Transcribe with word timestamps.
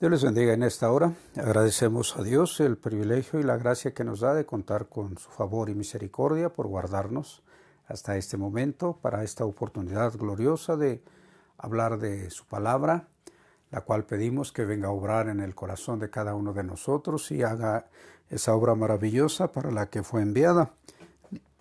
Dios 0.00 0.10
les 0.10 0.24
bendiga 0.24 0.52
en 0.52 0.64
esta 0.64 0.90
hora. 0.90 1.14
Agradecemos 1.36 2.16
a 2.16 2.24
Dios 2.24 2.58
el 2.58 2.76
privilegio 2.76 3.38
y 3.38 3.44
la 3.44 3.56
gracia 3.56 3.94
que 3.94 4.02
nos 4.02 4.18
da 4.18 4.34
de 4.34 4.44
contar 4.44 4.88
con 4.88 5.16
su 5.18 5.30
favor 5.30 5.70
y 5.70 5.76
misericordia 5.76 6.52
por 6.52 6.66
guardarnos 6.66 7.44
hasta 7.86 8.16
este 8.16 8.36
momento 8.36 8.98
para 9.00 9.22
esta 9.22 9.44
oportunidad 9.44 10.12
gloriosa 10.14 10.76
de 10.76 11.00
hablar 11.58 11.98
de 12.00 12.28
su 12.30 12.44
palabra, 12.44 13.06
la 13.70 13.82
cual 13.82 14.04
pedimos 14.04 14.50
que 14.50 14.64
venga 14.64 14.88
a 14.88 14.90
obrar 14.90 15.28
en 15.28 15.38
el 15.38 15.54
corazón 15.54 16.00
de 16.00 16.10
cada 16.10 16.34
uno 16.34 16.52
de 16.52 16.64
nosotros 16.64 17.30
y 17.30 17.44
haga 17.44 17.86
esa 18.30 18.52
obra 18.52 18.74
maravillosa 18.74 19.52
para 19.52 19.70
la 19.70 19.90
que 19.90 20.02
fue 20.02 20.22
enviada. 20.22 20.72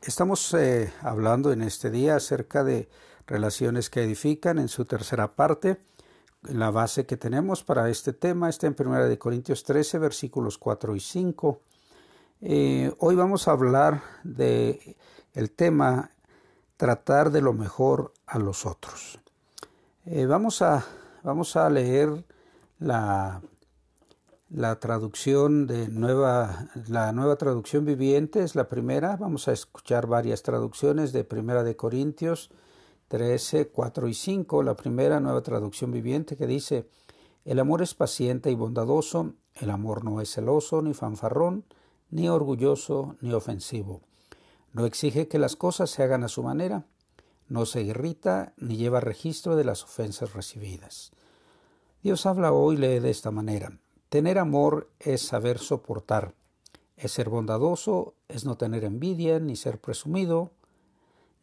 Estamos 0.02 0.52
eh, 0.56 0.92
hablando 1.02 1.54
en 1.54 1.62
este 1.62 1.92
día 1.92 2.16
acerca 2.16 2.64
de 2.64 2.90
relaciones 3.28 3.92
que 3.92 4.04
edifican 4.04 4.58
en 4.58 4.70
su 4.70 4.86
tercera 4.86 5.36
parte 5.36 5.80
la 6.50 6.72
base 6.72 7.06
que 7.06 7.18
tenemos 7.18 7.64
para 7.64 7.90
este 7.90 8.14
tema 8.14 8.50
está 8.50 8.68
en 8.68 8.76
1 8.78 9.06
de 9.08 9.18
Corintios 9.18 9.64
13, 9.64 10.00
versículos 10.00 10.58
4 10.58 10.96
y 10.96 11.00
5. 11.00 11.62
Eh, 12.42 12.94
hoy 13.00 13.16
vamos 13.16 13.48
a 13.48 13.52
hablar 13.52 14.02
de 14.24 14.98
tema 15.56 16.12
tratar 16.78 17.32
de 17.32 17.42
lo 17.42 17.54
mejor 17.54 18.14
a 18.26 18.40
los 18.40 18.66
otros. 18.66 19.20
Eh, 20.06 20.26
vamos, 20.26 20.62
a, 20.62 20.86
vamos 21.24 21.56
a 21.56 21.70
leer 21.70 22.26
la, 22.80 23.42
la 24.50 24.80
traducción 24.80 25.66
de 25.66 25.88
nueva, 25.88 26.68
la 26.88 27.14
nueva 27.14 27.38
traducción 27.38 27.86
viviente 27.86 28.44
es 28.44 28.56
la 28.56 28.68
primera. 28.68 29.16
Vamos 29.16 29.48
a 29.48 29.54
escuchar 29.54 30.08
varias 30.08 30.44
traducciones 30.44 31.14
de 31.14 31.24
Primera 31.24 31.64
de 31.64 31.78
Corintios 31.78 32.52
13, 33.14 33.68
4 33.68 34.08
y 34.08 34.16
5, 34.16 34.64
la 34.64 34.76
primera 34.76 35.20
nueva 35.20 35.44
traducción 35.44 35.92
viviente 35.92 36.36
que 36.36 36.48
dice, 36.48 36.90
el 37.46 37.60
amor 37.60 37.84
es 37.84 37.94
paciente 37.94 38.50
y 38.50 38.56
bondadoso, 38.56 39.36
el 39.54 39.70
amor 39.70 40.04
no 40.04 40.20
es 40.20 40.34
celoso 40.34 40.82
ni 40.82 40.96
fanfarrón, 40.96 41.64
ni 42.10 42.28
orgulloso 42.28 43.16
ni 43.22 43.32
ofensivo. 43.32 44.02
No 44.72 44.88
exige 44.88 45.28
que 45.28 45.38
las 45.38 45.56
cosas 45.56 45.92
se 45.92 46.02
hagan 46.02 46.24
a 46.24 46.28
su 46.28 46.42
manera, 46.42 46.88
no 47.48 47.68
se 47.68 47.84
irrita 47.84 48.54
ni 48.58 48.78
lleva 48.78 49.00
registro 49.00 49.56
de 49.56 49.66
las 49.66 49.84
ofensas 49.84 50.34
recibidas. 50.34 51.12
Dios 52.02 52.26
habla 52.26 52.52
hoy 52.52 52.78
lee 52.78 52.98
de 52.98 53.12
esta 53.12 53.30
manera. 53.30 53.78
Tener 54.10 54.40
amor 54.40 54.90
es 55.00 55.22
saber 55.22 55.60
soportar, 55.60 56.34
es 56.98 57.12
ser 57.12 57.30
bondadoso, 57.30 58.16
es 58.28 58.44
no 58.44 58.58
tener 58.58 58.84
envidia 58.84 59.40
ni 59.40 59.56
ser 59.56 59.80
presumido, 59.80 60.54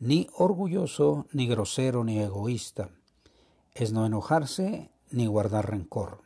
ni 0.01 0.29
orgulloso, 0.35 1.27
ni 1.33 1.47
grosero, 1.47 2.03
ni 2.05 2.19
egoísta. 2.19 2.91
Es 3.75 3.93
no 3.93 4.07
enojarse, 4.07 4.91
ni 5.11 5.27
guardar 5.27 5.71
rencor. 5.71 6.23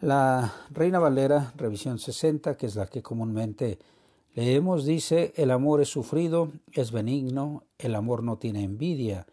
La 0.00 0.52
Reina 0.70 0.98
Valera, 0.98 1.52
revisión 1.56 1.98
60, 1.98 2.56
que 2.56 2.66
es 2.66 2.74
la 2.74 2.86
que 2.86 3.02
comúnmente 3.02 3.78
leemos, 4.34 4.84
dice, 4.84 5.32
el 5.36 5.50
amor 5.50 5.80
es 5.80 5.90
sufrido, 5.90 6.50
es 6.72 6.90
benigno, 6.90 7.64
el 7.78 7.94
amor 7.94 8.24
no 8.24 8.38
tiene 8.38 8.64
envidia, 8.64 9.26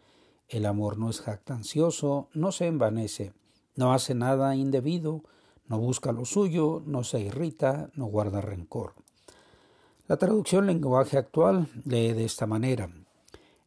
el 0.48 0.66
amor 0.66 0.98
no 0.98 1.10
es 1.10 1.20
jactancioso, 1.20 2.28
no 2.34 2.52
se 2.52 2.66
envanece, 2.66 3.32
no 3.74 3.92
hace 3.92 4.14
nada 4.14 4.54
indebido, 4.54 5.22
no 5.66 5.78
busca 5.78 6.12
lo 6.12 6.24
suyo, 6.24 6.82
no 6.84 7.04
se 7.04 7.20
irrita, 7.20 7.90
no 7.94 8.06
guarda 8.06 8.40
rencor. 8.40 8.94
La 10.08 10.18
traducción 10.18 10.66
lenguaje 10.66 11.16
actual 11.16 11.68
lee 11.84 12.12
de 12.12 12.24
esta 12.24 12.46
manera. 12.46 12.90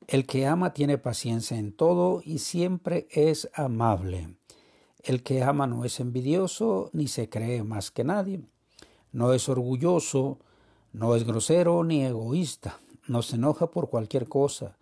El 0.07 0.25
que 0.25 0.45
ama 0.45 0.73
tiene 0.73 0.97
paciencia 0.97 1.57
en 1.57 1.71
todo 1.71 2.21
y 2.23 2.39
siempre 2.39 3.07
es 3.11 3.49
amable. 3.53 4.35
El 5.03 5.23
que 5.23 5.43
ama 5.43 5.67
no 5.67 5.85
es 5.85 5.99
envidioso 5.99 6.89
ni 6.93 7.07
se 7.07 7.29
cree 7.29 7.63
más 7.63 7.91
que 7.91 8.03
nadie. 8.03 8.41
No 9.11 9.33
es 9.33 9.47
orgulloso, 9.49 10.39
no 10.91 11.15
es 11.15 11.23
grosero 11.23 11.83
ni 11.83 12.03
egoísta. 12.03 12.79
No 13.07 13.21
se 13.21 13.35
enoja 13.35 13.67
por 13.67 13.89
cualquier 13.89 14.27
cosa. 14.27 14.77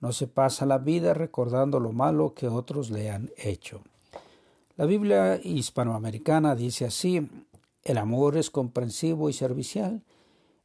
No 0.00 0.12
se 0.12 0.26
pasa 0.26 0.66
la 0.66 0.78
vida 0.78 1.14
recordando 1.14 1.80
lo 1.80 1.92
malo 1.92 2.34
que 2.34 2.48
otros 2.48 2.90
le 2.90 3.10
han 3.10 3.30
hecho. 3.36 3.82
La 4.76 4.86
Biblia 4.86 5.40
hispanoamericana 5.42 6.54
dice 6.56 6.84
así, 6.84 7.28
el 7.82 7.98
amor 7.98 8.36
es 8.36 8.50
comprensivo 8.50 9.28
y 9.28 9.32
servicial 9.32 10.02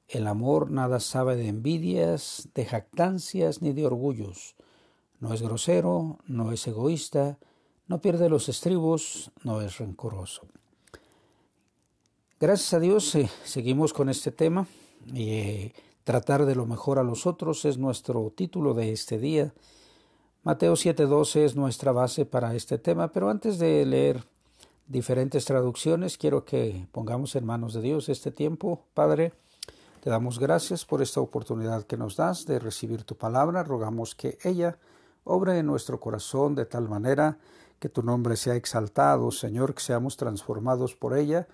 el 0.09 0.27
amor 0.27 0.71
nada 0.71 0.99
sabe 0.99 1.35
de 1.35 1.47
envidias, 1.47 2.49
de 2.53 2.65
jactancias 2.65 3.61
ni 3.61 3.73
de 3.73 3.85
orgullos. 3.85 4.55
No 5.19 5.33
es 5.33 5.41
grosero, 5.41 6.19
no 6.25 6.51
es 6.51 6.67
egoísta, 6.67 7.39
no 7.87 8.01
pierde 8.01 8.29
los 8.29 8.49
estribos, 8.49 9.31
no 9.43 9.61
es 9.61 9.77
rencoroso. 9.77 10.47
Gracias 12.39 12.73
a 12.73 12.79
Dios 12.79 13.15
eh, 13.15 13.29
seguimos 13.43 13.93
con 13.93 14.09
este 14.09 14.31
tema 14.31 14.65
eh, 15.13 15.73
tratar 16.03 16.45
de 16.45 16.55
lo 16.55 16.65
mejor 16.65 16.99
a 16.99 17.03
los 17.03 17.25
otros 17.25 17.65
es 17.65 17.77
nuestro 17.77 18.31
título 18.35 18.73
de 18.73 18.91
este 18.91 19.19
día. 19.19 19.53
Mateo 20.43 20.73
7:12 20.73 21.43
es 21.43 21.55
nuestra 21.55 21.91
base 21.91 22.25
para 22.25 22.55
este 22.55 22.77
tema, 22.77 23.11
pero 23.11 23.29
antes 23.29 23.59
de 23.59 23.85
leer 23.85 24.23
diferentes 24.87 25.45
traducciones, 25.45 26.17
quiero 26.17 26.45
que 26.45 26.87
pongamos 26.91 27.35
en 27.35 27.45
manos 27.45 27.73
de 27.73 27.81
Dios 27.81 28.09
este 28.09 28.31
tiempo, 28.31 28.85
Padre, 28.93 29.33
te 30.01 30.09
damos 30.09 30.39
gracias 30.39 30.85
por 30.85 31.01
esta 31.01 31.19
oportunidad 31.19 31.83
que 31.83 31.97
nos 31.97 32.15
das 32.15 32.45
de 32.45 32.59
recibir 32.59 33.03
tu 33.03 33.15
palabra. 33.15 33.63
Rogamos 33.63 34.15
que 34.15 34.37
ella 34.43 34.77
obre 35.25 35.59
en 35.59 35.65
nuestro 35.65 35.99
corazón 35.99 36.55
de 36.55 36.65
tal 36.65 36.87
manera 36.87 37.37
que 37.79 37.89
tu 37.89 38.01
nombre 38.01 38.37
sea 38.37 38.55
exaltado, 38.55 39.29
Señor, 39.31 39.73
que 39.73 39.81
seamos 39.81 40.15
transformados 40.15 40.95
por 40.95 41.17
ella, 41.17 41.47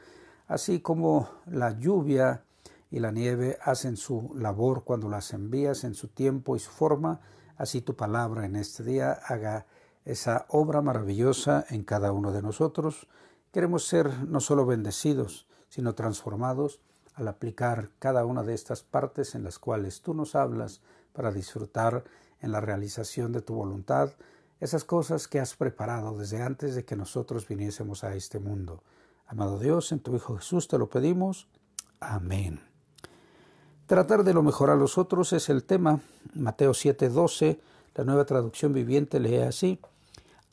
así 0.47 0.79
como 0.79 1.27
la 1.47 1.71
lluvia 1.71 2.43
y 2.91 2.99
la 2.99 3.11
nieve 3.11 3.57
hacen 3.63 3.97
su 3.97 4.31
labor 4.35 4.83
cuando 4.83 5.09
las 5.09 5.33
envías 5.33 5.83
en 5.83 5.95
su 5.95 6.07
tiempo 6.07 6.55
y 6.55 6.59
su 6.59 6.69
forma, 6.69 7.21
así 7.57 7.81
tu 7.81 7.95
palabra 7.95 8.45
en 8.45 8.55
este 8.55 8.83
día 8.83 9.11
haga 9.11 9.65
esa 10.03 10.45
obra 10.49 10.81
maravillosa 10.81 11.65
en 11.69 11.83
cada 11.83 12.11
uno 12.11 12.31
de 12.31 12.43
nosotros. 12.43 13.07
Queremos 13.51 13.87
ser 13.87 14.27
no 14.27 14.39
solo 14.39 14.67
bendecidos, 14.67 15.47
sino 15.69 15.95
transformados 15.95 16.79
al 17.15 17.27
aplicar 17.27 17.89
cada 17.99 18.25
una 18.25 18.43
de 18.43 18.53
estas 18.53 18.83
partes 18.83 19.35
en 19.35 19.43
las 19.43 19.57
cuales 19.57 20.01
tú 20.01 20.13
nos 20.13 20.35
hablas 20.35 20.81
para 21.13 21.31
disfrutar 21.31 22.03
en 22.41 22.51
la 22.51 22.61
realización 22.61 23.31
de 23.31 23.41
tu 23.41 23.55
voluntad 23.55 24.11
esas 24.59 24.83
cosas 24.83 25.27
que 25.27 25.39
has 25.39 25.55
preparado 25.55 26.17
desde 26.17 26.41
antes 26.41 26.75
de 26.75 26.85
que 26.85 26.95
nosotros 26.95 27.47
viniésemos 27.47 28.03
a 28.03 28.15
este 28.15 28.39
mundo. 28.39 28.83
Amado 29.27 29.59
Dios, 29.59 29.91
en 29.91 29.99
tu 29.99 30.15
Hijo 30.15 30.37
Jesús 30.37 30.67
te 30.67 30.77
lo 30.77 30.89
pedimos. 30.89 31.47
Amén. 31.99 32.61
Tratar 33.85 34.23
de 34.23 34.33
lo 34.33 34.43
mejor 34.43 34.69
a 34.69 34.75
los 34.75 34.97
otros 34.97 35.33
es 35.33 35.49
el 35.49 35.63
tema. 35.63 35.99
Mateo 36.33 36.73
7:12, 36.73 37.59
la 37.95 38.03
nueva 38.03 38.25
traducción 38.25 38.73
viviente 38.73 39.19
lee 39.19 39.37
así. 39.37 39.79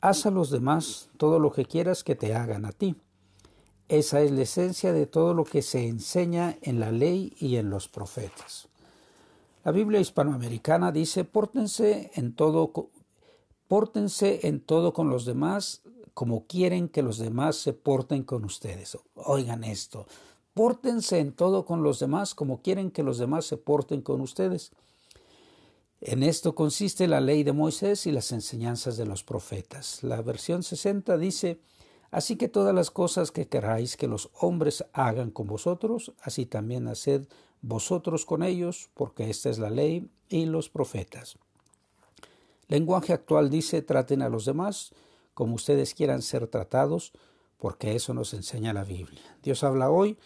Haz 0.01 0.25
a 0.25 0.31
los 0.31 0.49
demás 0.49 1.09
todo 1.17 1.39
lo 1.39 1.51
que 1.51 1.65
quieras 1.65 2.03
que 2.03 2.15
te 2.15 2.35
hagan 2.35 2.65
a 2.65 2.71
ti. 2.71 2.95
Esa 3.93 4.21
es 4.21 4.31
la 4.31 4.41
esencia 4.41 4.91
de 4.91 5.05
todo 5.05 5.35
lo 5.35 5.43
que 5.43 5.61
se 5.61 5.87
enseña 5.87 6.57
en 6.63 6.79
la 6.79 6.91
ley 6.91 7.31
y 7.39 7.57
en 7.57 7.69
los 7.69 7.87
profetas. 7.87 8.67
La 9.63 9.71
Biblia 9.71 9.99
hispanoamericana 9.99 10.91
dice, 10.91 11.25
pórtense 11.25 12.09
en 12.15 12.33
todo, 12.33 12.89
pórtense 13.67 14.47
en 14.47 14.61
todo 14.61 14.93
con 14.93 15.11
los 15.11 15.25
demás 15.25 15.83
como 16.15 16.47
quieren 16.47 16.89
que 16.89 17.03
los 17.03 17.19
demás 17.19 17.57
se 17.57 17.73
porten 17.73 18.23
con 18.23 18.45
ustedes. 18.45 18.97
Oigan 19.13 19.63
esto, 19.63 20.07
pórtense 20.55 21.19
en 21.19 21.31
todo 21.31 21.63
con 21.63 21.83
los 21.83 21.99
demás 21.99 22.33
como 22.33 22.63
quieren 22.63 22.89
que 22.89 23.03
los 23.03 23.19
demás 23.19 23.45
se 23.45 23.57
porten 23.57 24.01
con 24.01 24.21
ustedes. 24.21 24.71
En 26.01 26.23
esto 26.23 26.55
consiste 26.55 27.07
la 27.07 27.21
ley 27.21 27.43
de 27.43 27.53
Moisés 27.53 28.07
y 28.07 28.11
las 28.11 28.31
enseñanzas 28.31 28.97
de 28.97 29.05
los 29.05 29.21
profetas. 29.21 30.01
La 30.01 30.23
versión 30.23 30.63
60 30.63 31.15
dice, 31.19 31.59
Así 32.13 32.35
que 32.35 32.47
todas 32.47 32.75
las 32.75 32.91
cosas 32.91 33.31
que 33.31 33.47
queráis 33.47 33.97
que 33.97 34.07
los 34.07 34.29
hombres 34.39 34.85
hagan 34.93 35.31
con 35.31 35.47
vosotros, 35.47 36.13
así 36.21 36.45
también 36.45 36.87
haced 36.87 37.27
vosotros 37.63 38.23
con 38.23 38.43
ellos, 38.43 38.91
porque 38.93 39.31
esta 39.31 39.49
es 39.49 39.57
la 39.57 39.71
ley 39.71 40.07
y 40.29 40.45
los 40.45 40.69
profetas. 40.69 41.37
Lenguaje 42.67 43.13
actual 43.13 43.49
dice 43.49 43.81
traten 43.81 44.21
a 44.21 44.29
los 44.29 44.45
demás 44.45 44.91
como 45.33 45.55
ustedes 45.55 45.95
quieran 45.95 46.21
ser 46.21 46.45
tratados, 46.45 47.13
porque 47.57 47.95
eso 47.95 48.13
nos 48.13 48.35
enseña 48.35 48.73
la 48.73 48.83
Biblia. 48.83 49.35
Dios 49.41 49.63
habla 49.63 49.89
hoy, 49.89 50.19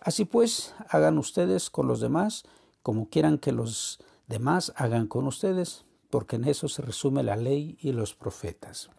así 0.00 0.24
pues, 0.24 0.74
hagan 0.88 1.18
ustedes 1.18 1.70
con 1.70 1.86
los 1.86 2.00
demás 2.00 2.46
como 2.82 3.08
quieran 3.08 3.38
que 3.38 3.52
los 3.52 4.00
demás 4.26 4.72
hagan 4.74 5.06
con 5.06 5.28
ustedes, 5.28 5.84
porque 6.10 6.34
en 6.34 6.46
eso 6.46 6.66
se 6.66 6.82
resume 6.82 7.22
la 7.22 7.36
ley 7.36 7.78
y 7.80 7.92
los 7.92 8.16
profetas. 8.16 8.90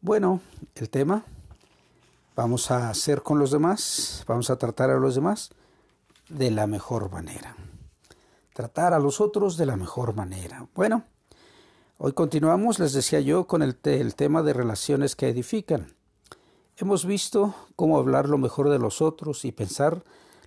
Bueno, 0.00 0.40
el 0.76 0.88
tema 0.88 1.24
vamos 2.34 2.70
a 2.70 2.90
hacer 2.90 3.22
con 3.22 3.38
los 3.38 3.50
demás, 3.50 4.24
vamos 4.26 4.50
a 4.50 4.56
tratar 4.56 4.90
a 4.90 4.98
los 4.98 5.14
demás 5.14 5.50
de 6.28 6.50
la 6.50 6.66
mejor 6.66 7.10
manera. 7.10 7.56
Tratar 8.52 8.92
a 8.92 8.98
los 8.98 9.20
otros 9.20 9.56
de 9.56 9.66
la 9.66 9.76
mejor 9.76 10.14
manera. 10.14 10.66
Bueno, 10.74 11.04
hoy 11.98 12.12
continuamos, 12.12 12.78
les 12.78 12.92
decía 12.92 13.20
yo, 13.20 13.46
con 13.46 13.62
el, 13.62 13.76
tema 13.76 14.42
de 14.42 14.52
relaciones 14.52 15.16
que 15.16 15.28
edifican. 15.28 15.94
Hemos 16.76 17.04
visto 17.04 17.54
cómo 17.76 17.98
hablar 17.98 18.28
lo 18.28 18.38
mejor 18.38 18.68
de 18.68 18.78
los 18.78 19.00
otros 19.00 19.44
y 19.44 19.52
pensar 19.52 20.02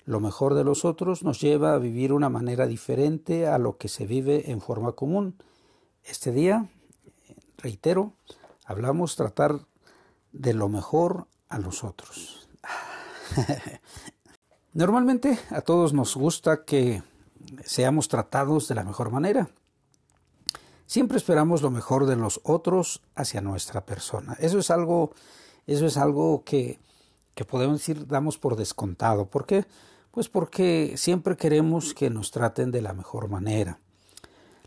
lo 0.05 0.19
mejor 0.19 0.53
de 0.53 0.63
los 0.63 0.85
otros 0.85 1.23
nos 1.23 1.41
lleva 1.41 1.73
a 1.73 1.79
vivir 1.79 2.13
una 2.13 2.29
manera 2.29 2.65
diferente 2.65 3.47
a 3.47 3.57
lo 3.57 3.77
que 3.77 3.89
se 3.89 4.05
vive 4.05 4.51
en 4.51 4.61
forma 4.61 4.93
común. 4.93 5.35
Este 6.05 6.31
día, 6.31 6.69
reitero, 7.57 8.13
hablamos 8.65 9.17
tratar 9.17 9.59
de 10.31 10.53
lo 10.53 10.69
mejor 10.69 11.27
a 11.49 11.59
los 11.59 11.83
otros. 11.83 12.49
Normalmente 14.73 15.39
a 15.49 15.61
todos 15.61 15.93
nos 15.93 16.15
gusta 16.15 16.63
que 16.63 17.01
seamos 17.63 18.07
tratados 18.07 18.67
de 18.67 18.75
la 18.75 18.83
mejor 18.83 19.11
manera. 19.11 19.49
Siempre 20.85 21.17
esperamos 21.17 21.61
lo 21.61 21.69
mejor 21.69 22.05
de 22.05 22.15
los 22.15 22.39
otros 22.43 23.01
hacia 23.15 23.41
nuestra 23.41 23.85
persona. 23.85 24.37
Eso 24.39 24.59
es 24.59 24.71
algo, 24.71 25.11
eso 25.65 25.85
es 25.85 25.97
algo 25.97 26.43
que, 26.45 26.79
que 27.35 27.43
podemos 27.43 27.79
decir 27.79 28.07
damos 28.07 28.37
por 28.37 28.55
descontado. 28.55 29.25
¿Por 29.25 29.45
qué? 29.45 29.65
Pues 30.11 30.29
porque 30.29 30.93
siempre 30.95 31.35
queremos 31.35 31.93
que 31.93 32.09
nos 32.09 32.31
traten 32.31 32.71
de 32.71 32.81
la 32.81 32.93
mejor 32.93 33.29
manera. 33.29 33.79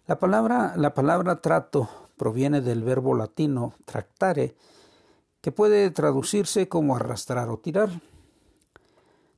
La 0.07 0.19
palabra, 0.19 0.75
la 0.77 0.93
palabra 0.93 1.41
trato 1.41 1.89
proviene 2.17 2.61
del 2.61 2.83
verbo 2.83 3.15
latino 3.15 3.75
tractare, 3.85 4.55
que 5.41 5.53
puede 5.53 5.91
traducirse 5.91 6.69
como 6.69 6.97
arrastrar 6.97 7.49
o 7.49 7.59
tirar. 7.59 7.91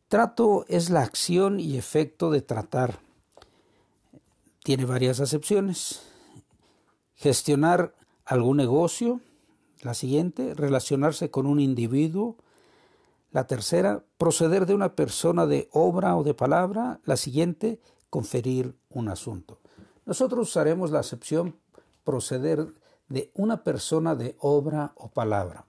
Trato 0.08 0.64
es 0.68 0.90
la 0.90 1.02
acción 1.02 1.60
y 1.60 1.76
efecto 1.76 2.30
de 2.30 2.42
tratar. 2.42 2.98
Tiene 4.62 4.84
varias 4.84 5.20
acepciones. 5.20 6.02
Gestionar 7.14 7.94
algún 8.24 8.56
negocio. 8.56 9.20
La 9.80 9.94
siguiente, 9.94 10.54
relacionarse 10.54 11.30
con 11.30 11.46
un 11.46 11.60
individuo. 11.60 12.36
La 13.30 13.46
tercera, 13.46 14.04
proceder 14.18 14.66
de 14.66 14.74
una 14.74 14.94
persona 14.94 15.46
de 15.46 15.68
obra 15.72 16.16
o 16.16 16.24
de 16.24 16.34
palabra. 16.34 17.00
La 17.04 17.16
siguiente, 17.16 17.80
conferir 18.10 18.76
un 18.90 19.08
asunto. 19.08 19.60
Nosotros 20.04 20.48
usaremos 20.48 20.90
la 20.90 20.98
acepción 20.98 21.56
proceder 22.04 22.74
de 23.08 23.30
una 23.34 23.64
persona 23.64 24.14
de 24.14 24.36
obra 24.40 24.92
o 24.96 25.08
palabra. 25.08 25.66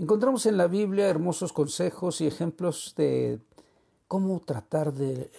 Encontramos 0.00 0.46
en 0.46 0.56
la 0.56 0.68
Biblia 0.68 1.08
hermosos 1.08 1.52
consejos 1.52 2.20
y 2.20 2.28
ejemplos 2.28 2.94
de 2.96 3.40
cómo 4.06 4.38
tratar 4.38 4.92
de 4.92 5.32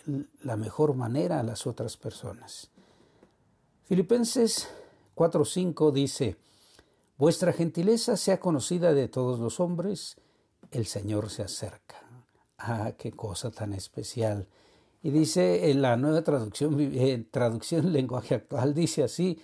la 0.44 0.58
mejor 0.58 0.96
manera 0.96 1.40
a 1.40 1.44
las 1.44 1.66
otras 1.66 1.96
personas. 1.96 2.70
Filipenses 3.86 4.68
4:5 5.16 5.94
dice, 5.94 6.36
Vuestra 7.18 7.54
gentileza 7.54 8.18
sea 8.18 8.42
conocida 8.42 8.94
de 8.94 9.08
todos 9.08 9.40
los 9.40 9.62
hombres, 9.62 10.18
el 10.72 10.86
Señor 10.88 11.30
se 11.30 11.44
acerca. 11.44 11.96
Ah, 12.58 12.92
qué 12.98 13.12
cosa 13.12 13.52
tan 13.52 13.72
especial. 13.72 14.46
Y 15.02 15.12
dice 15.12 15.72
en 15.72 15.82
la 15.82 15.96
nueva 15.96 16.22
traducción, 16.22 16.76
eh, 16.82 17.26
traducción 17.32 17.94
lenguaje 17.94 18.36
actual, 18.36 18.74
dice 18.74 19.04
así, 19.04 19.42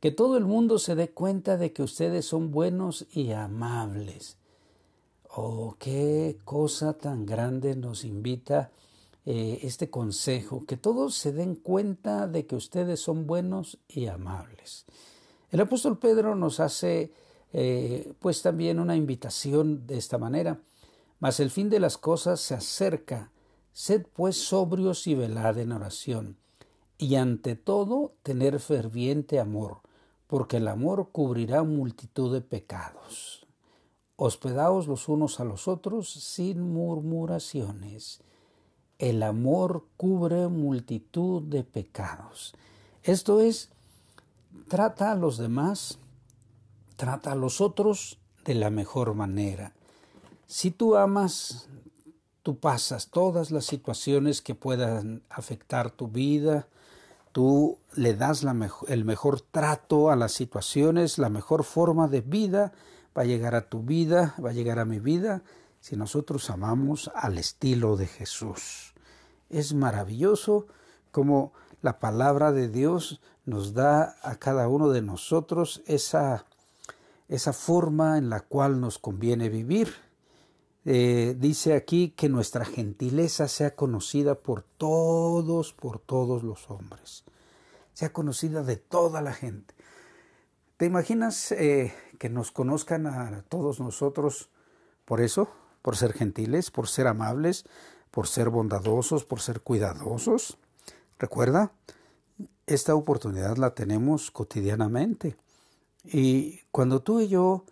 que 0.00 0.10
todo 0.10 0.38
el 0.38 0.46
mundo 0.46 0.78
se 0.78 0.94
dé 0.94 1.10
cuenta 1.10 1.58
de 1.58 1.74
que 1.74 1.82
ustedes 1.82 2.24
son 2.24 2.50
buenos 2.50 3.06
y 3.12 3.32
amables. 3.32 4.38
Oh, 5.36 5.74
qué 5.80 6.38
cosa 6.44 6.92
tan 6.92 7.26
grande 7.26 7.74
nos 7.74 8.04
invita 8.04 8.70
eh, 9.26 9.58
este 9.62 9.90
consejo, 9.90 10.64
que 10.64 10.76
todos 10.76 11.16
se 11.16 11.32
den 11.32 11.56
cuenta 11.56 12.28
de 12.28 12.46
que 12.46 12.54
ustedes 12.54 13.00
son 13.00 13.26
buenos 13.26 13.78
y 13.88 14.06
amables. 14.06 14.84
El 15.50 15.60
apóstol 15.60 15.98
Pedro 15.98 16.36
nos 16.36 16.60
hace 16.60 17.12
eh, 17.52 18.12
pues 18.20 18.42
también 18.42 18.78
una 18.78 18.94
invitación 18.94 19.88
de 19.88 19.96
esta 19.96 20.18
manera, 20.18 20.60
mas 21.18 21.40
el 21.40 21.50
fin 21.50 21.68
de 21.68 21.80
las 21.80 21.98
cosas 21.98 22.38
se 22.38 22.54
acerca, 22.54 23.32
sed 23.72 24.06
pues 24.12 24.36
sobrios 24.36 25.08
y 25.08 25.16
velad 25.16 25.58
en 25.58 25.72
oración, 25.72 26.36
y 26.96 27.16
ante 27.16 27.56
todo 27.56 28.12
tener 28.22 28.60
ferviente 28.60 29.40
amor, 29.40 29.78
porque 30.28 30.58
el 30.58 30.68
amor 30.68 31.08
cubrirá 31.10 31.64
multitud 31.64 32.32
de 32.32 32.40
pecados. 32.40 33.43
Hospedaos 34.16 34.86
los 34.86 35.08
unos 35.08 35.40
a 35.40 35.44
los 35.44 35.66
otros 35.66 36.12
sin 36.12 36.60
murmuraciones. 36.60 38.20
El 38.98 39.22
amor 39.22 39.84
cubre 39.96 40.48
multitud 40.48 41.42
de 41.42 41.64
pecados. 41.64 42.54
Esto 43.02 43.40
es, 43.40 43.70
trata 44.68 45.10
a 45.10 45.16
los 45.16 45.36
demás, 45.36 45.98
trata 46.96 47.32
a 47.32 47.34
los 47.34 47.60
otros 47.60 48.18
de 48.44 48.54
la 48.54 48.70
mejor 48.70 49.14
manera. 49.14 49.72
Si 50.46 50.70
tú 50.70 50.96
amas, 50.96 51.68
tú 52.42 52.58
pasas 52.58 53.08
todas 53.08 53.50
las 53.50 53.64
situaciones 53.64 54.42
que 54.42 54.54
puedan 54.54 55.22
afectar 55.28 55.90
tu 55.90 56.08
vida, 56.08 56.68
tú 57.32 57.78
le 57.94 58.14
das 58.14 58.46
el 58.86 59.04
mejor 59.04 59.40
trato 59.40 60.10
a 60.10 60.16
las 60.16 60.32
situaciones, 60.32 61.18
la 61.18 61.30
mejor 61.30 61.64
forma 61.64 62.06
de 62.06 62.20
vida, 62.20 62.72
va 63.16 63.22
a 63.22 63.26
llegar 63.26 63.54
a 63.54 63.68
tu 63.68 63.82
vida, 63.82 64.34
va 64.44 64.50
a 64.50 64.54
llegar 64.54 64.78
a 64.78 64.84
mi 64.84 64.98
vida, 64.98 65.42
si 65.80 65.96
nosotros 65.96 66.50
amamos 66.50 67.10
al 67.14 67.38
estilo 67.38 67.96
de 67.96 68.06
Jesús. 68.06 68.94
Es 69.50 69.74
maravilloso 69.74 70.66
como 71.10 71.52
la 71.82 72.00
palabra 72.00 72.50
de 72.52 72.68
Dios 72.68 73.20
nos 73.44 73.74
da 73.74 74.16
a 74.22 74.36
cada 74.36 74.68
uno 74.68 74.90
de 74.90 75.02
nosotros 75.02 75.82
esa, 75.86 76.46
esa 77.28 77.52
forma 77.52 78.18
en 78.18 78.30
la 78.30 78.40
cual 78.40 78.80
nos 78.80 78.98
conviene 78.98 79.48
vivir. 79.48 79.94
Eh, 80.86 81.36
dice 81.38 81.74
aquí 81.74 82.10
que 82.10 82.28
nuestra 82.28 82.64
gentileza 82.64 83.48
sea 83.48 83.74
conocida 83.74 84.34
por 84.34 84.62
todos, 84.62 85.72
por 85.72 85.98
todos 85.98 86.42
los 86.42 86.70
hombres, 86.70 87.24
sea 87.92 88.12
conocida 88.12 88.62
de 88.62 88.76
toda 88.76 89.22
la 89.22 89.32
gente. 89.32 89.74
¿Te 90.76 90.86
imaginas 90.86 91.52
eh, 91.52 91.94
que 92.18 92.28
nos 92.28 92.50
conozcan 92.50 93.06
a 93.06 93.44
todos 93.48 93.78
nosotros 93.78 94.50
por 95.04 95.20
eso? 95.20 95.48
Por 95.82 95.96
ser 95.96 96.12
gentiles, 96.12 96.72
por 96.72 96.88
ser 96.88 97.06
amables, 97.06 97.64
por 98.10 98.26
ser 98.26 98.50
bondadosos, 98.50 99.24
por 99.24 99.40
ser 99.40 99.60
cuidadosos. 99.60 100.58
Recuerda, 101.16 101.70
esta 102.66 102.96
oportunidad 102.96 103.56
la 103.56 103.74
tenemos 103.74 104.32
cotidianamente. 104.32 105.36
Y 106.02 106.62
cuando 106.72 107.00
tú 107.02 107.20
y 107.20 107.28
yo 107.28 107.64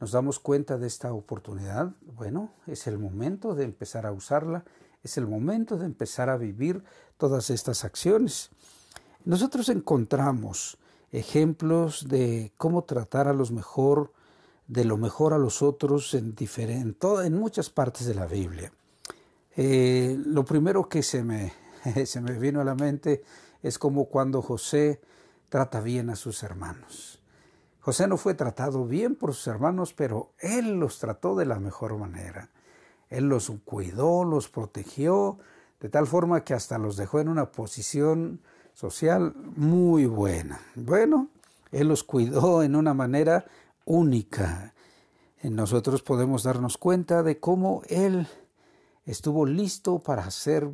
nos 0.00 0.12
damos 0.12 0.40
cuenta 0.40 0.78
de 0.78 0.86
esta 0.86 1.12
oportunidad, 1.12 1.92
bueno, 2.00 2.52
es 2.66 2.86
el 2.86 2.98
momento 2.98 3.54
de 3.54 3.64
empezar 3.64 4.06
a 4.06 4.12
usarla, 4.12 4.64
es 5.02 5.18
el 5.18 5.26
momento 5.26 5.76
de 5.76 5.84
empezar 5.84 6.30
a 6.30 6.38
vivir 6.38 6.82
todas 7.18 7.50
estas 7.50 7.84
acciones. 7.84 8.48
Nosotros 9.26 9.68
encontramos 9.68 10.78
ejemplos 11.16 12.08
de 12.08 12.52
cómo 12.58 12.84
tratar 12.84 13.26
a 13.26 13.32
los 13.32 13.50
mejor, 13.50 14.12
de 14.68 14.84
lo 14.84 14.98
mejor 14.98 15.32
a 15.32 15.38
los 15.38 15.62
otros 15.62 16.12
en, 16.12 16.34
en 16.38 17.34
muchas 17.34 17.70
partes 17.70 18.06
de 18.06 18.14
la 18.14 18.26
Biblia. 18.26 18.70
Eh, 19.56 20.18
lo 20.26 20.44
primero 20.44 20.88
que 20.88 21.02
se 21.02 21.24
me, 21.24 21.54
se 22.04 22.20
me 22.20 22.38
vino 22.38 22.60
a 22.60 22.64
la 22.64 22.74
mente 22.74 23.22
es 23.62 23.78
como 23.78 24.06
cuando 24.06 24.42
José 24.42 25.00
trata 25.48 25.80
bien 25.80 26.10
a 26.10 26.16
sus 26.16 26.42
hermanos. 26.42 27.22
José 27.80 28.06
no 28.08 28.18
fue 28.18 28.34
tratado 28.34 28.84
bien 28.84 29.14
por 29.14 29.32
sus 29.32 29.46
hermanos, 29.46 29.94
pero 29.94 30.32
él 30.38 30.72
los 30.78 30.98
trató 30.98 31.34
de 31.34 31.46
la 31.46 31.58
mejor 31.58 31.96
manera. 31.96 32.50
Él 33.08 33.28
los 33.28 33.50
cuidó, 33.64 34.24
los 34.24 34.48
protegió, 34.48 35.38
de 35.80 35.88
tal 35.88 36.06
forma 36.06 36.44
que 36.44 36.52
hasta 36.52 36.76
los 36.76 36.96
dejó 36.96 37.20
en 37.20 37.28
una 37.28 37.52
posición 37.52 38.42
social 38.76 39.32
muy 39.56 40.04
buena. 40.04 40.60
Bueno, 40.74 41.30
Él 41.72 41.88
los 41.88 42.04
cuidó 42.04 42.62
en 42.62 42.76
una 42.76 42.92
manera 42.92 43.46
única. 43.86 44.74
Nosotros 45.42 46.02
podemos 46.02 46.42
darnos 46.42 46.76
cuenta 46.76 47.22
de 47.22 47.40
cómo 47.40 47.80
Él 47.88 48.28
estuvo 49.06 49.46
listo 49.46 50.00
para 50.00 50.24
hacer 50.24 50.70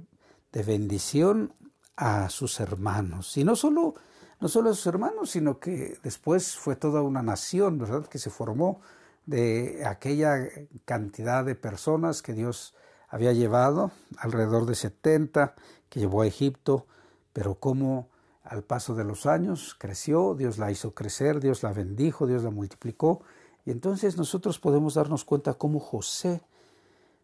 de 0.51 0.63
bendición 0.65 1.55
a 1.95 2.29
sus 2.29 2.59
hermanos. 2.59 3.37
Y 3.37 3.45
no 3.45 3.55
solo, 3.55 3.95
no 4.41 4.49
solo 4.49 4.71
a 4.71 4.75
sus 4.75 4.89
hermanos, 4.89 5.31
sino 5.31 5.61
que 5.61 5.97
después 6.03 6.57
fue 6.57 6.75
toda 6.75 7.03
una 7.03 7.23
nación, 7.23 7.79
¿verdad?, 7.79 8.07
que 8.07 8.19
se 8.19 8.31
formó 8.31 8.81
de 9.27 9.85
aquella 9.87 10.49
cantidad 10.85 11.45
de 11.45 11.55
personas 11.55 12.21
que 12.21 12.33
Dios 12.33 12.75
había 13.09 13.33
llevado, 13.33 13.93
alrededor 14.17 14.67
de 14.67 14.75
70, 14.75 15.55
que 15.89 16.01
llevó 16.01 16.23
a 16.23 16.27
Egipto, 16.27 16.89
pero 17.33 17.57
cómo 17.57 18.09
al 18.45 18.63
paso 18.65 18.95
de 18.95 19.05
los 19.05 19.27
años 19.27 19.77
creció, 19.79 20.35
Dios 20.35 20.59
la 20.59 20.71
hizo 20.71 20.95
crecer, 20.95 21.41
Dios 21.41 21.63
la 21.63 21.73
bendijo, 21.73 22.27
Dios 22.27 22.43
la 22.43 22.51
multiplicó, 22.51 23.23
y 23.65 23.71
entonces 23.71 24.17
nosotros 24.17 24.59
podemos 24.59 24.95
darnos 24.95 25.25
cuenta 25.25 25.55
cómo 25.55 25.79
José, 25.79 26.43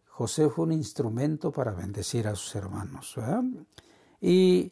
José 0.07 0.49
fue 0.49 0.65
un 0.65 0.71
instrumento 0.71 1.51
para 1.51 1.71
bendecir 1.71 2.27
a 2.27 2.35
sus 2.35 2.55
hermanos. 2.55 3.15
Y 4.21 4.71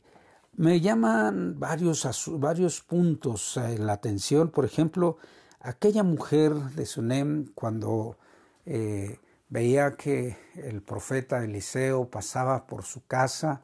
me 0.55 0.81
llaman 0.81 1.59
varios, 1.59 2.07
varios 2.39 2.81
puntos 2.81 3.57
en 3.57 3.85
la 3.85 3.93
atención, 3.93 4.49
por 4.49 4.65
ejemplo, 4.65 5.17
aquella 5.59 6.03
mujer 6.03 6.53
de 6.53 6.85
Sunem 6.85 7.51
cuando 7.53 8.17
eh, 8.65 9.19
veía 9.49 9.95
que 9.95 10.37
el 10.55 10.81
profeta 10.81 11.43
Eliseo 11.43 12.09
pasaba 12.09 12.65
por 12.65 12.83
su 12.83 13.05
casa 13.05 13.61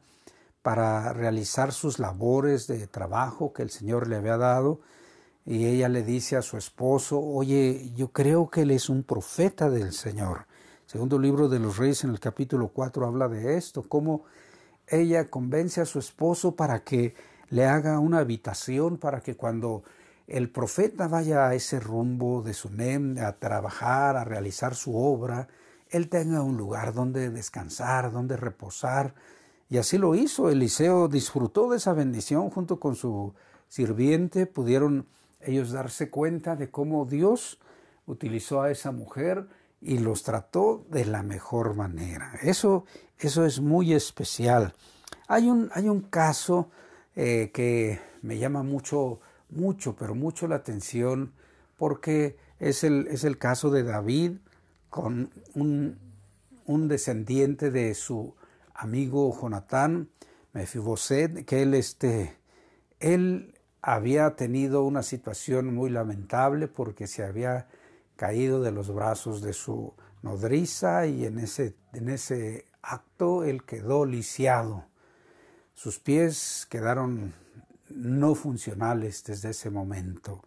para 0.64 1.12
realizar 1.12 1.72
sus 1.72 1.98
labores 1.98 2.66
de 2.66 2.86
trabajo 2.86 3.52
que 3.52 3.60
el 3.60 3.68
Señor 3.68 4.08
le 4.08 4.16
había 4.16 4.38
dado, 4.38 4.80
y 5.44 5.66
ella 5.66 5.90
le 5.90 6.02
dice 6.02 6.38
a 6.38 6.42
su 6.42 6.56
esposo, 6.56 7.20
oye, 7.20 7.92
yo 7.94 8.12
creo 8.12 8.48
que 8.48 8.62
él 8.62 8.70
es 8.70 8.88
un 8.88 9.02
profeta 9.02 9.68
del 9.68 9.92
Señor. 9.92 10.46
Segundo 10.86 11.18
libro 11.18 11.50
de 11.50 11.58
los 11.58 11.76
Reyes 11.76 12.04
en 12.04 12.10
el 12.12 12.18
capítulo 12.18 12.68
4 12.68 13.06
habla 13.06 13.28
de 13.28 13.58
esto, 13.58 13.82
cómo 13.86 14.24
ella 14.88 15.28
convence 15.28 15.82
a 15.82 15.84
su 15.84 15.98
esposo 15.98 16.56
para 16.56 16.82
que 16.82 17.14
le 17.50 17.66
haga 17.66 17.98
una 17.98 18.20
habitación, 18.20 18.96
para 18.96 19.20
que 19.20 19.36
cuando 19.36 19.82
el 20.26 20.48
profeta 20.48 21.08
vaya 21.08 21.46
a 21.46 21.54
ese 21.54 21.78
rumbo 21.78 22.40
de 22.40 22.54
Sunem 22.54 23.18
a 23.18 23.32
trabajar, 23.32 24.16
a 24.16 24.24
realizar 24.24 24.74
su 24.74 24.96
obra, 24.96 25.46
él 25.90 26.08
tenga 26.08 26.40
un 26.40 26.56
lugar 26.56 26.94
donde 26.94 27.28
descansar, 27.28 28.10
donde 28.12 28.38
reposar. 28.38 29.12
Y 29.68 29.78
así 29.78 29.98
lo 29.98 30.14
hizo. 30.14 30.50
Eliseo 30.50 31.08
disfrutó 31.08 31.70
de 31.70 31.78
esa 31.78 31.92
bendición 31.92 32.50
junto 32.50 32.78
con 32.78 32.96
su 32.96 33.34
sirviente. 33.68 34.46
Pudieron 34.46 35.06
ellos 35.40 35.72
darse 35.72 36.10
cuenta 36.10 36.56
de 36.56 36.70
cómo 36.70 37.04
Dios 37.04 37.58
utilizó 38.06 38.62
a 38.62 38.70
esa 38.70 38.92
mujer 38.92 39.46
y 39.80 39.98
los 39.98 40.22
trató 40.22 40.84
de 40.90 41.04
la 41.04 41.22
mejor 41.22 41.74
manera. 41.74 42.32
Eso, 42.42 42.84
eso 43.18 43.44
es 43.44 43.60
muy 43.60 43.92
especial. 43.92 44.74
Hay 45.28 45.48
un, 45.48 45.70
hay 45.74 45.88
un 45.88 46.00
caso 46.00 46.70
eh, 47.16 47.50
que 47.52 48.00
me 48.22 48.38
llama 48.38 48.62
mucho 48.62 49.20
mucho, 49.54 49.96
pero 49.96 50.14
mucho 50.14 50.48
la 50.48 50.56
atención 50.56 51.32
porque 51.78 52.36
es 52.58 52.84
el, 52.84 53.06
es 53.08 53.24
el 53.24 53.38
caso 53.38 53.70
de 53.70 53.82
David 53.82 54.32
con 54.90 55.30
un, 55.54 55.98
un 56.66 56.88
descendiente 56.88 57.70
de 57.70 57.94
su 57.94 58.34
amigo 58.74 59.36
Jonatán, 59.40 60.08
Mefiboset, 60.52 61.44
que 61.44 61.62
él, 61.62 61.74
este, 61.74 62.36
él 63.00 63.54
había 63.82 64.36
tenido 64.36 64.82
una 64.84 65.02
situación 65.02 65.74
muy 65.74 65.90
lamentable 65.90 66.68
porque 66.68 67.06
se 67.06 67.24
había 67.24 67.68
caído 68.16 68.62
de 68.62 68.72
los 68.72 68.92
brazos 68.94 69.42
de 69.42 69.52
su 69.52 69.94
nodriza 70.22 71.06
y 71.06 71.26
en 71.26 71.38
ese, 71.38 71.74
en 71.92 72.08
ese 72.08 72.64
acto 72.82 73.44
él 73.44 73.64
quedó 73.64 74.06
lisiado. 74.06 74.84
Sus 75.74 75.98
pies 75.98 76.66
quedaron 76.70 77.34
no 77.90 78.34
funcionales 78.34 79.24
desde 79.24 79.50
ese 79.50 79.70
momento. 79.70 80.42